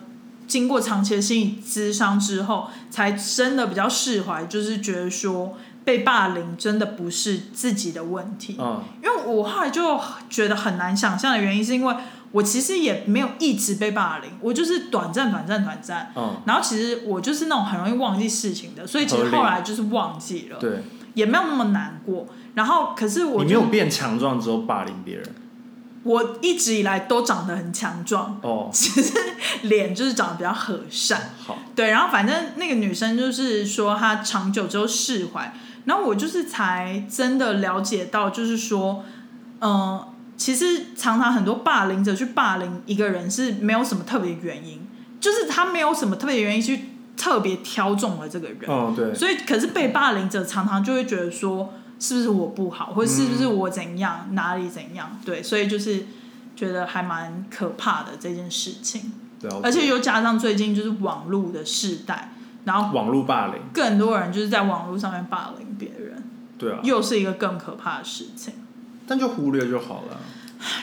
[0.53, 8.59] 经过长期的心理咨商之后，才真的比较释怀，就是觉得说被霸凌真的不是自己的问题。
[8.59, 9.98] 嗯，因为我后来就
[10.28, 11.96] 觉得很难想象的原因，是因为
[12.32, 16.12] 我其实也没有一直被霸凌，我就是短暂、短暂、短暂。
[16.14, 20.59] 嗯，然后其实我就是那种很容易忘记事情的，所以其实后来就是忘记了。
[20.59, 20.82] 对，
[21.14, 22.26] 也没有那么难过。
[22.53, 25.26] 然后，可是我你没有变强壮之后霸凌别人，
[26.05, 29.12] 我一直以来都长得很强壮，哦，只是
[29.62, 31.30] 脸就是长得比较和善。
[31.38, 39.05] 好，对，然后反正那个女生就是说她长久之后释怀，然后我就是才真的了解到，就是说，
[39.61, 40.05] 嗯、
[40.36, 44.84] 其实常常很多霸凌者去霸凌一个人是没有什么特别原因，
[45.20, 51.72] 就是他没有什么特别原因去特别挑中了这个人，哦，对，所以可是被霸凌者常常就会觉得说，
[52.03, 56.07] 是不是我不好，或者是不是我怎样，哪里怎样，对，所以就是
[56.57, 59.12] 觉得还蛮可怕的这件事情。
[59.62, 62.32] 而且又加上最近就是网络的世代，
[62.64, 66.20] 然后网络霸凌，更多人就是在网络上面霸凌别人，
[66.59, 68.55] 对啊，又是一个更可怕的事情。
[69.07, 70.18] 但就忽略就好了。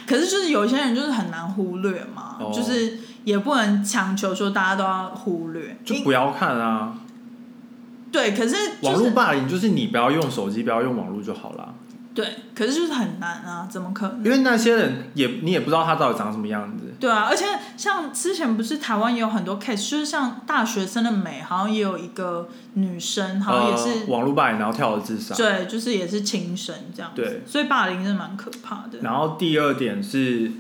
[0.08, 6.98] 可是就是有些人就是很难忽略嘛，哦就是也不能强求说大家都要忽略，就不要看啊！
[8.12, 11.76] 对，可是网络霸凌就是你不要用手机，不要用网络就好了。
[12.12, 14.26] 对，可是就是很难啊，怎么可能？
[14.26, 16.86] 因为那些人也你也不知道他到底长什么样子。
[17.00, 17.46] 对啊，而且
[17.78, 25.34] 像之前不是台湾也有很多 case，就是像大学生的美，好像也有一个女生，好像也是、呃、网络霸凌，然后跳楼自杀。
[25.36, 27.22] 对，就是也是轻生这样子。
[27.22, 29.00] 对，所以霸凌是蛮可怕的。
[29.02, 30.52] 然后第二点是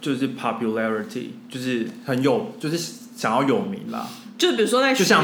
[0.00, 4.06] 就是 popularity，就是很有，就是想要有名啦，
[4.38, 5.22] 就比如说在学校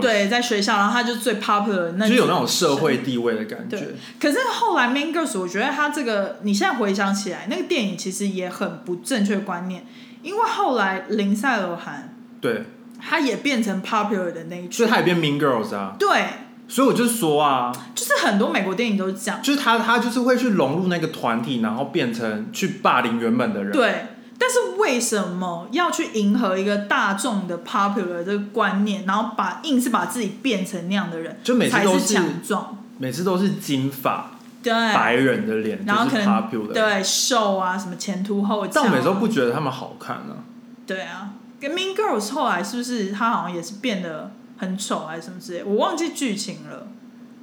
[0.00, 3.94] 对，在学校，然后他就最 popular 的那就有那种种社会地位的感觉对。
[4.18, 9.84] 可是后来 Mean Girls，我觉得他这个，你现在回想起来，那个电影其实也很不正确观念，
[10.22, 12.64] 因为后来林赛罗韩对，
[12.98, 15.94] 他也变成 popular 的那一群，所以他也变 Mean Girls 啊。
[15.98, 16.24] 对，
[16.66, 23.72] 所以我就说啊，就是很多美国电影都是这样，就是他他就是会去融入那个团体，然后变成去霸凌原本的人。
[23.72, 24.06] 对。
[24.38, 34.32] 但是为什么要去迎合一个大众的 popular 这个观念，然后把硬是把自己变成那样的人，就每次都是强壮，每次都是金发
[34.62, 36.72] 对，白人的脸，然后可能 popular。
[36.72, 40.44] 对瘦啊，什么前凸后翘啊，但我每次都不觉得他们好看啊。
[40.86, 41.30] 对啊，
[41.60, 45.64] 跟 Mean Girls 后来是不是他好像也是变得很丑还是什么之类？
[45.64, 46.88] 我忘记剧情了。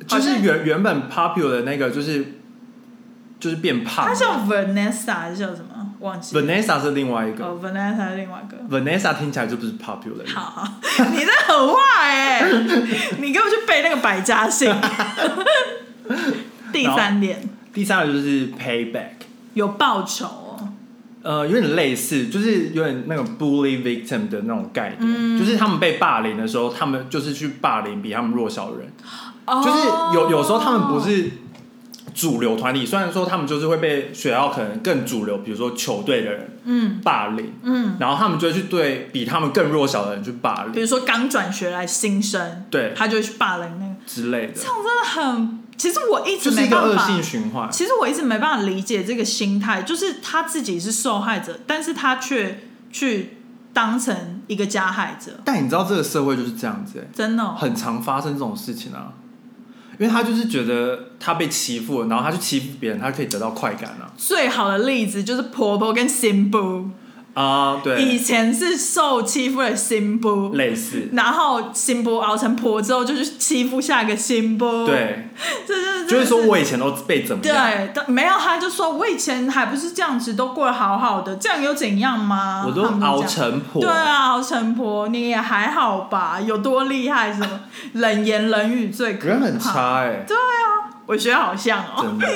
[0.06, 2.40] 就是原原本 popular 的那个，就是
[3.40, 4.14] 就是变胖了。
[4.14, 5.73] 他叫 Vanessa 还是叫什么？
[6.04, 6.36] 忘记。
[6.36, 6.42] 了。
[6.42, 8.58] Vanessa 是另外一个、哦，Vanessa 是另外一个。
[8.80, 10.32] Vanessa 听起来就不是 popular。
[10.34, 10.68] 好好，
[11.12, 12.42] 你这很坏哎、
[13.20, 14.74] 你给我去背那个百家姓。
[16.72, 17.50] 第三点。
[17.74, 19.14] 第三个就是 payback，
[19.56, 20.70] 有报酬哦，
[21.24, 25.40] 呃，有点类似，就是有点那个 bully victim 的那种概念，嗯。
[25.40, 28.92] 就是他们被霸凌的时候，他们就是去霸凌比他们弱小的人，
[29.48, 29.64] 哦。
[29.64, 29.88] 就是
[30.20, 31.32] 有有时候他们不是
[32.14, 37.02] 主流团体，虽然说他们就是会被学校可能更主流，比如说球队的人嗯。
[37.04, 42.94] 霸凌，嗯，然后他们就会去对比他们更弱小的人去霸凌，比如说刚转学来新生，对。
[42.96, 44.54] 他就会去霸凌那个，之类的。
[44.54, 47.12] 这，种真的很，其实我一直就是一个恶没办法。
[47.12, 47.72] 性循环。
[47.72, 52.60] 其实我一直没办法理解这个心态，就是他自己是受害者，但是他却
[52.92, 53.38] 去
[53.74, 59.14] 当成一个加害者，但你知道这个社会就是这样子、欸，真的哦、很常发生这种事情啊。
[60.00, 64.12] 因为他就是觉得他被欺负，然后他去欺负别人，他可以得到快感啊。
[64.18, 66.90] 最好的例子就是婆婆跟新妇，
[67.34, 75.30] 啊，以对，前是受欺负的新布，类似，然后新布熬成婆之后就是欺负下一个新布，，对，
[75.68, 82.66] 这就是就是说我以前都被怎么样，对，但没有他就说我以前还不是这样子，都过得好好的，这样又怎样吗？
[82.68, 86.40] 我都熬成婆，对啊，熬成婆你也还好吧？
[86.40, 87.34] 有多厉害？
[87.34, 87.62] 什么
[87.94, 89.34] 冷言冷语最可怕？
[89.34, 92.04] 人很差哎、对啊我觉得好像哦。
[92.04, 92.28] 真的。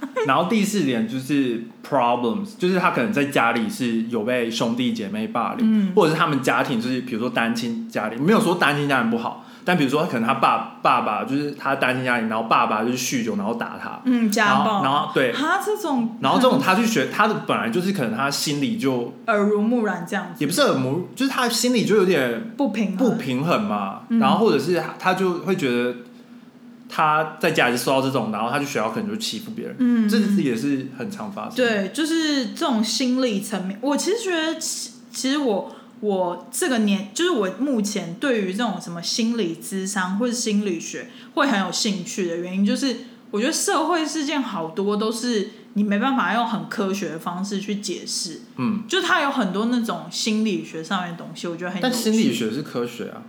[0.26, 5.92] 然后第四点就是 problems，就是他可能在家里是有被兄弟姐妹霸凌，嗯。
[5.94, 23.10] 或者是他们家庭就是比如说单亲家庭，没有说单亲家庭不好，但比如说可能他爸爸爸就是他单亲家庭，然后爸爸就是酗酒，然后打他，嗯，家暴，然后对，他这种，然后这种他去学，他的本来就是可能他心里就耳濡目染这样子，也不是耳目，就是他心里就有点不平衡。
[23.10, 24.18] 不平衡嘛，嗯。
[24.18, 25.94] 然后或者是他他就会觉得
[26.88, 42.96] 他在家里受到这种，然后他去学校可能就欺负别人，嗯，这也是很常发生。，对，就是这种心理层面，我其实觉得其，其实我我这个年，就是我目前对于这种什么心理咨商或者心理学会很有兴趣的原因，就是
[43.30, 53.22] 我觉得社会事件好多都是你没办法用很科学的方式去解释，嗯，就它有很多那种心理学上面的东西，我觉得很有但心理趣学是科学啊，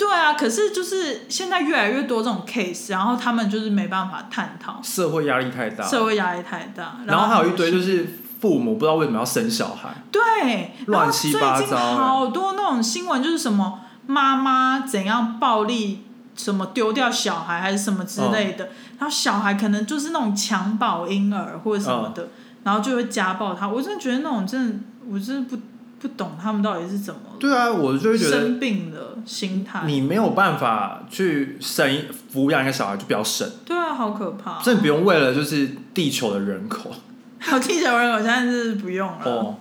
[0.00, 8.06] 对啊，可是就是现在越来越多这种 case，然后他们就是没办法探讨，社会压力太大，社会压力太大，然后还有一堆就就是
[8.40, 11.66] 父母不知道为什么要生小孩，对，乱七八糟。
[11.66, 16.02] 最近好多那种新闻，就是什么妈妈怎样暴力，
[16.34, 22.28] 什么丢掉小孩还是什么之类的，然后小孩可能就是那种襁褓婴儿或者什么的，
[22.64, 23.68] 然后就会家暴他。
[23.68, 24.78] 我真的觉得那种真的，
[25.10, 25.62] 我真的不
[26.00, 29.82] 不懂他们到底是怎么对啊，我就会觉得生病的心态。
[29.86, 34.62] 你没有办法去生一抚养一个小孩，就不要生，对啊，好可怕。
[34.62, 36.90] 真的不用为了就是地球的人口
[37.38, 39.20] 好，地球人口现在是不用了。
[39.24, 39.56] 哦，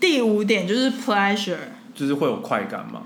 [0.00, 1.56] 第五点就是 pleasure，
[1.94, 3.02] 就是会有快感嘛。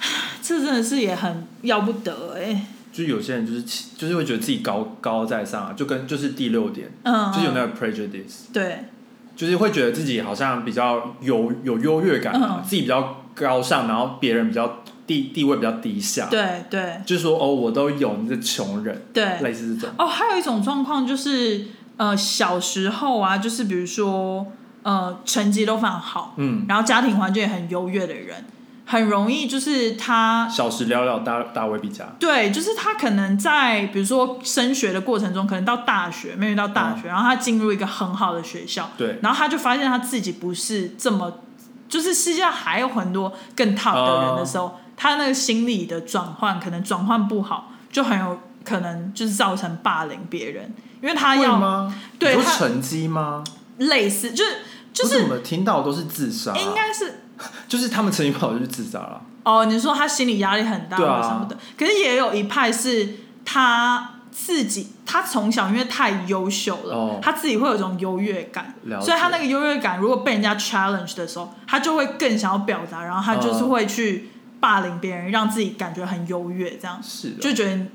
[0.40, 3.62] 这真的是也很要不得哎、就有些人就是
[3.96, 8.86] 就是会觉得自己高高在上啊，就跟就是第六点，嗯，就是有那个 prejudice，对
[9.34, 19.40] 就是会觉得自己好像比较有有优越感，嗯自己比较高尚，然后别人比较地地位比较低下，对对就是说哦我都有，你是穷人，对。
[19.40, 19.90] 类似这种。
[19.98, 21.66] 哦，还有一种状况就是，
[21.96, 24.46] 呃，小时候啊，就是比如说，
[24.82, 28.44] 呃，成绩都非常好，嗯，然后家庭环境也很优越的人，
[28.84, 32.04] 很容易就是他小时了了，大大未必佳。
[32.18, 41.40] 对，就是他可能在比如说升学的过程中，可能到大学，没有到大学，然后他进入一个很好的学校，对，然后他就发现他自己不是这么，
[41.88, 51.94] 就是世界上还有很多更 top 的人的时候，他那个心理的转换可能转换不好，就很有可能就是造成霸凌别人，因为他要会吗？
[52.18, 53.44] 对他成绩吗？
[53.78, 54.56] 类似，就是
[54.92, 57.21] 就是我怎么听到都是自杀啊、应该是
[57.68, 59.22] 就是他们成绩不好就去自杀了。
[59.44, 61.20] 哦，你说他心理压力很大对啊。
[61.22, 67.18] 什么的，可是也有一派是他自己，他从小因为太优秀了，哦。
[67.20, 69.06] 他自己会有一种优越感，了解。
[69.06, 74.30] 所以他那个优越感如果被人家 challenge 的时候，他就会更想要表达，然后他就是嗯会去
[74.60, 77.00] 霸凌别人，让自己感觉很优越，这样。
[77.02, 77.86] 是的，就觉得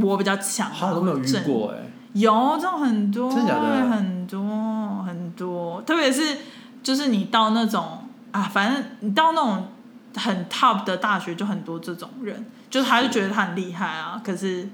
[0.00, 1.44] 我比较强啊，好像都没有遇正。
[1.44, 3.90] 过哎、有这种很多，真的假的？
[3.90, 6.38] 很多很多，特别是
[6.82, 8.03] 就是你到那种
[8.34, 9.68] 啊，反正你到那种
[10.16, 14.68] 很 top 的大学，就很多这种人，就是他就觉得他很厉害啊，可是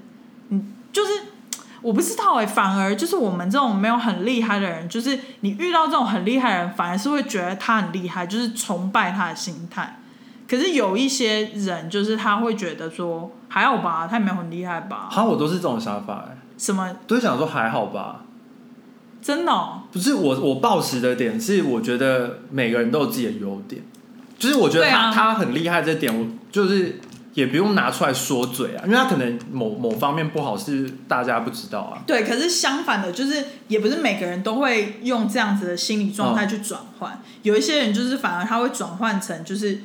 [0.47, 0.59] 你
[0.91, 1.11] 就是
[1.83, 9.99] 我不知道哎、反而就是我们这种没有很厉害的人，就是你遇到这种很厉害的人，反而是会觉得他很厉害，就是崇拜他的心态。
[10.49, 18.21] 可是有一些人，就是他会觉得说还好吧，他也没有很厉害吧，好像我都是这种想法哎、什么都是想说还好吧。
[19.21, 19.83] 真的、哦。
[19.91, 23.81] 不是我，我抱持的点是，我觉得每个人都有自己的优点，
[24.39, 26.99] 就是我觉得他、啊他很厉害这点，我就是
[27.33, 32.01] 也不用拿出来说嘴啊，因为他可能某某方面不好是大家不知道啊。
[32.05, 37.21] 对，可是相反的，就是也不是每个人都会用这样子的心理状态去转换。
[37.43, 39.81] 有一些人就是反而他会转换成就是，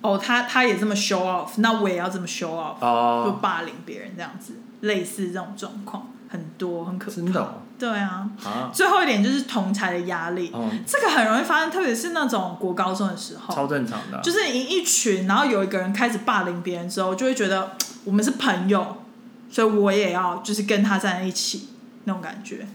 [0.00, 7.16] 哦，他他也这么 show off，那我也要这么 show off，、就哦、霸凌别人这样子，类似这种状况很多，很可怕。
[7.16, 14.18] 真的哦对啊，啊，最后一点就是同才的压力，嗯，这个很容易发生，特别是那种国高中的时候，超正常的。
[14.18, 19.04] 啊、就是一一群，然后有一个人开始霸凌别人之后，就会觉得 我们是朋友，
[19.50, 21.68] 所以我也要就是跟他站在一起
[22.04, 22.66] 那种感觉。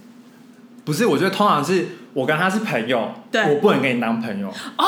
[0.85, 3.53] 不是，我觉得通常是我跟他是朋友，对。
[3.53, 4.47] 我不能跟你当朋友。
[4.77, 4.85] 哦，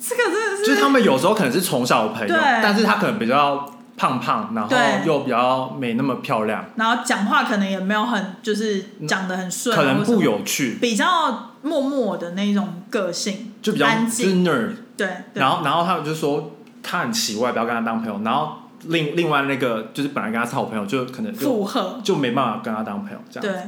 [0.00, 3.68] 这个真的是，就是他们有时候可能是从小的朋友，但是他可能比较
[3.98, 4.74] 胖胖，然后
[5.04, 14.70] 又比较没那么漂亮，然后讲话可能也没有很就是讲的很顺啊，可能不有趣，比较默默的那种个性，就比较安就是静，nerd。
[14.96, 18.20] 对，对然后然后他们就说他很奇怪，不要跟他当朋友。
[18.24, 18.52] 然后
[18.84, 23.52] 另另外那个就是本来跟他是好朋友，就可能附和，就没办法跟他当朋友这样。
[23.52, 23.62] 对。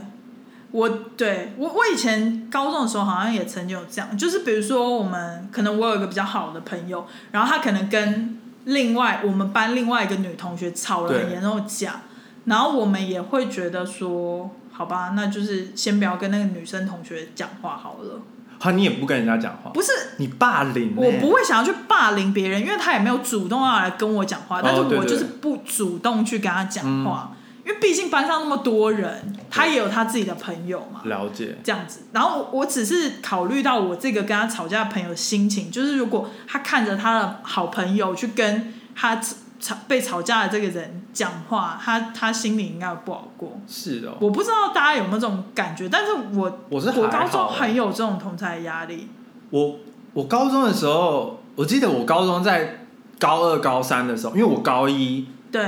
[0.73, 11.33] 我对我我以前高中的时候好像也曾经有这样，就是比如说我们可能我有一个比较好的朋友，然后他可能跟另外我们班另外一个女同学吵了很对。
[11.33, 12.03] 严重的架，
[12.45, 18.21] 然后我们也会觉得说，好吧，那就是先不要跟那个女生同学讲话好了。
[18.59, 27.33] 好，你也不跟人家讲话，不是，你霸凌、欸，我不会想要去霸凌别人，因为他也没有主动要来跟我讲话，但是我就是不主动去跟他讲话，
[27.71, 31.03] 因为毕竟班上那么多人，他也有他自己的朋友嘛。
[31.05, 31.57] 了解。
[31.63, 43.61] 这样子，然后我我只是考虑到我这个跟他吵架的朋友的心情，就是如果他看着他的好朋友去跟他吵吵被吵架的这个人讲话，他他心里应该不好过。
[43.69, 49.09] 是的哦、我不知道大家有没有这种感觉，但是我我是我高中很有这种同才的压力。
[49.51, 49.77] 我
[50.15, 52.87] 我高中的时候，我记得我高中在
[53.21, 55.63] 高二、高三的时候，因为我高一对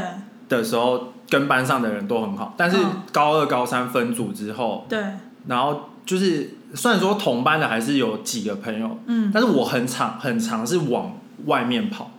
[0.49, 3.03] 的时候跟班上的人都很好，但是嗯。
[3.11, 5.03] 高二、高三分组之后，对，
[5.47, 12.11] 然后就是虽然说同班的还是有几个朋友，嗯，但是我很常很常是往外面跑，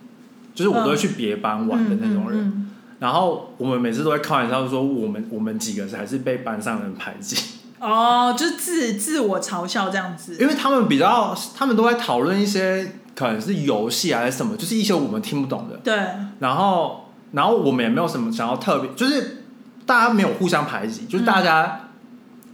[0.56, 2.40] 就是我都会去别班玩的那种人。
[2.40, 2.60] 嗯嗯
[3.00, 7.36] 然后我们每次都会开玩笑说，我们我们几个还是被班上人排挤，
[7.80, 10.38] 嗯 哦，就是自自我嘲笑这样子。
[10.40, 15.76] 因为他们比较，他们都在讨论一些可能是游戏还是什么，就是一些我们听不懂的。
[15.84, 15.94] 对，
[16.40, 17.03] 然后，
[17.34, 19.44] 然后我们也没有什么想要特别，就是
[19.88, 21.90] 大家没有互相排挤，就是大家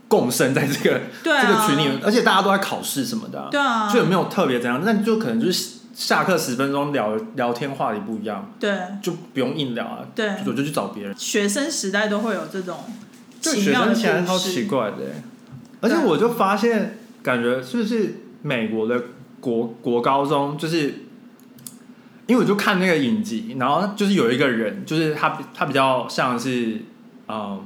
[0.08, 11.14] 共生在这个、这个群里面，而且大家都在考试什么的、对啊，就也没有特别怎样，那就可能就是下课十分钟聊聊天话题不一样，对就不用硬聊啊，对，我就去找别人。
[11.18, 12.78] 学生时代都会有这种
[13.42, 14.38] 就学奇妙的生起来超。
[14.40, 15.24] 奇怪的欸，
[15.82, 19.02] 而且我就发现，感觉是不是美国的
[19.42, 21.04] 国国高中就是。
[22.30, 26.84] 因为我就看那个影集，然后就是有一个人，就是他他比较像是
[27.28, 27.60] 嗯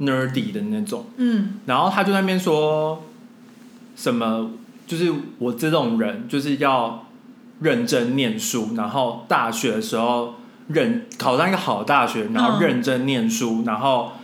[0.00, 1.60] nerdy 的那种，嗯。
[1.66, 3.04] 然后他就在那边说
[3.94, 4.50] 什么，
[4.88, 7.06] 就是我这种人就是要
[7.60, 10.34] 认真念书，然后大学的时候
[10.66, 14.14] 认考上一个好大学，然后嗯认真念书，然后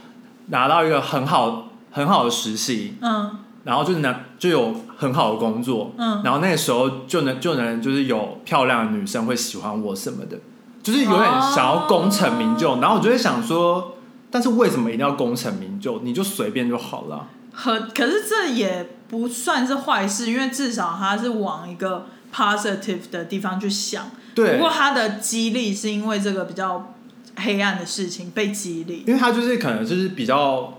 [0.46, 3.38] 拿到一个很好很好的实习，嗯。
[3.62, 10.38] 然后就拿就有很好的工作，嗯，然后那个时候就能就能就是有漂亮的女生会喜欢我什么的，
[10.82, 13.96] 就是有点想要功成名就，哦然后我就会想说，
[14.30, 16.00] 但是为什么一定要功成名就？
[16.02, 17.26] 你就随便就好了。
[17.52, 24.10] 和可是这也不算是坏事，因为至少他是往一个 positive 的地方去想。
[24.34, 26.92] 对不，过他的激励是因为这个比较
[27.36, 29.04] 黑暗的事情被激励。
[29.06, 30.78] 因为他就是可能就是比较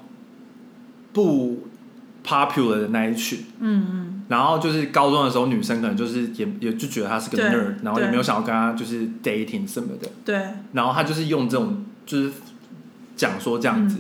[1.13, 1.63] 不
[2.26, 12.32] popular 的那一群，嗯嗯，然后就是高中的时候，女生可能就是也也就觉得他是个 nerd，然后也没有想要跟他就是 dating 什么的，对，然后他就是用这种就是
[13.15, 13.97] 讲说这样子，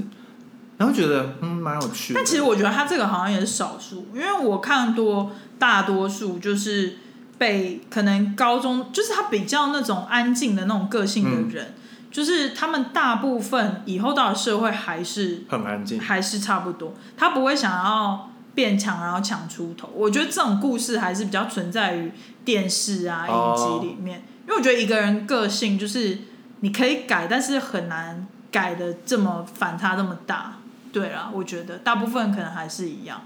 [0.77, 2.19] 然后觉得嗯蛮有趣的。
[2.19, 6.97] 但其实我觉得他这个好像也是少数，因为我看多大多数就是
[7.37, 11.73] 被可能高中就是他比较那种安静的那种个性的人，
[12.15, 19.89] 就是他们大部分以后到了社会还是很安静，还是差不多，他不会想要变强，然后抢出头。
[19.93, 22.13] 我觉得这种故事还是比较存在于
[22.45, 26.19] 电视啊、哦影集里面，因为我觉得一个人个性就是
[26.61, 30.53] 你可以改，但是很难改的这么反差这么大。
[30.93, 33.23] 对啦，我觉得大部分可能还是一样。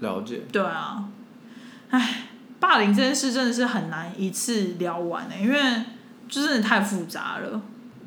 [0.00, 0.42] 了解。
[0.50, 1.04] 对啊，
[1.90, 2.22] 唉，
[2.58, 5.60] 霸凌这件事真的是很难一次聊完的、因为
[6.28, 7.62] 就真的太复杂了，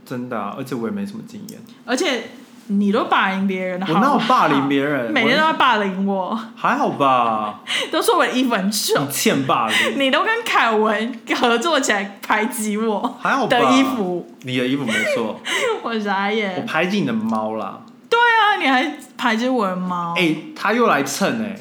[0.07, 2.23] 真的、啊，而且我也没什么经验，而且
[2.67, 4.67] 你都霸凌别人，我哪有霸凌？
[4.69, 5.11] 别人？
[5.11, 6.37] 每天都我在霸凌我。
[6.55, 7.61] 还好吧？
[7.91, 13.57] 都说我的衣服很丑你，欠霸凌，你都跟凯文合作起来排挤我还好吧？
[13.57, 15.39] 的衣，服，你的衣服没错，
[15.83, 16.61] 我傻眼我。
[16.67, 17.79] 排挤你的猫啦。
[18.09, 20.13] 对啊，你还排挤我的猫？
[20.17, 21.55] 哎、他又来蹭哎、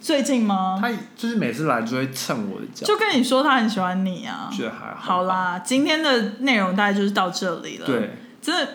[0.00, 0.78] 最近吗？
[0.80, 4.48] 他就是每次来就会蹭我的脚，就跟你说他很喜欢你啊。
[4.52, 4.96] 觉得还好。
[4.98, 8.72] 好，啦，今天的内容大概就是到这里了。，对，真的，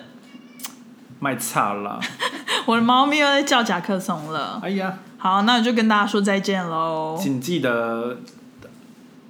[1.20, 2.00] 卖差了。
[2.66, 4.60] 我的猫咪又在叫甲克松了。
[4.64, 7.18] 哎呀，好，那我就跟大家说再见喽。
[7.22, 8.18] 请记得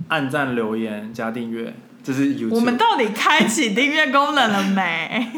[0.07, 1.73] 按赞、留言、加订阅，
[2.03, 2.55] 这是 YouTube。
[2.55, 5.31] 我们到底开启订阅功能了没？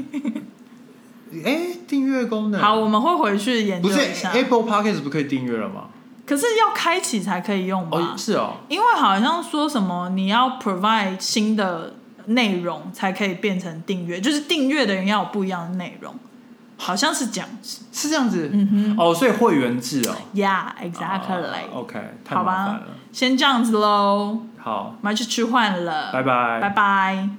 [1.44, 4.30] 哎，订阅功能好，我们会回去研究不是一下。
[4.32, 5.86] Apple Podcast 不可以订阅了吗？
[6.26, 7.98] 可是要开启才可以用吧？
[7.98, 11.94] 哦，是哦，因为好像说什么你要 provide 新的
[12.28, 16.16] 内容才可以变成订阅，就是订阅的人要有不一样的内容，
[16.78, 17.84] 好像是这样子。
[17.92, 18.50] 是这样子。
[18.54, 20.16] 嗯哼哦，所以会员制哦。
[20.34, 22.88] Yeah, exactly、哦 OK，太好吧麻烦了。
[23.12, 26.60] 先这样子喽，好，我们要去吃饭了，拜拜。
[26.62, 27.30] 拜拜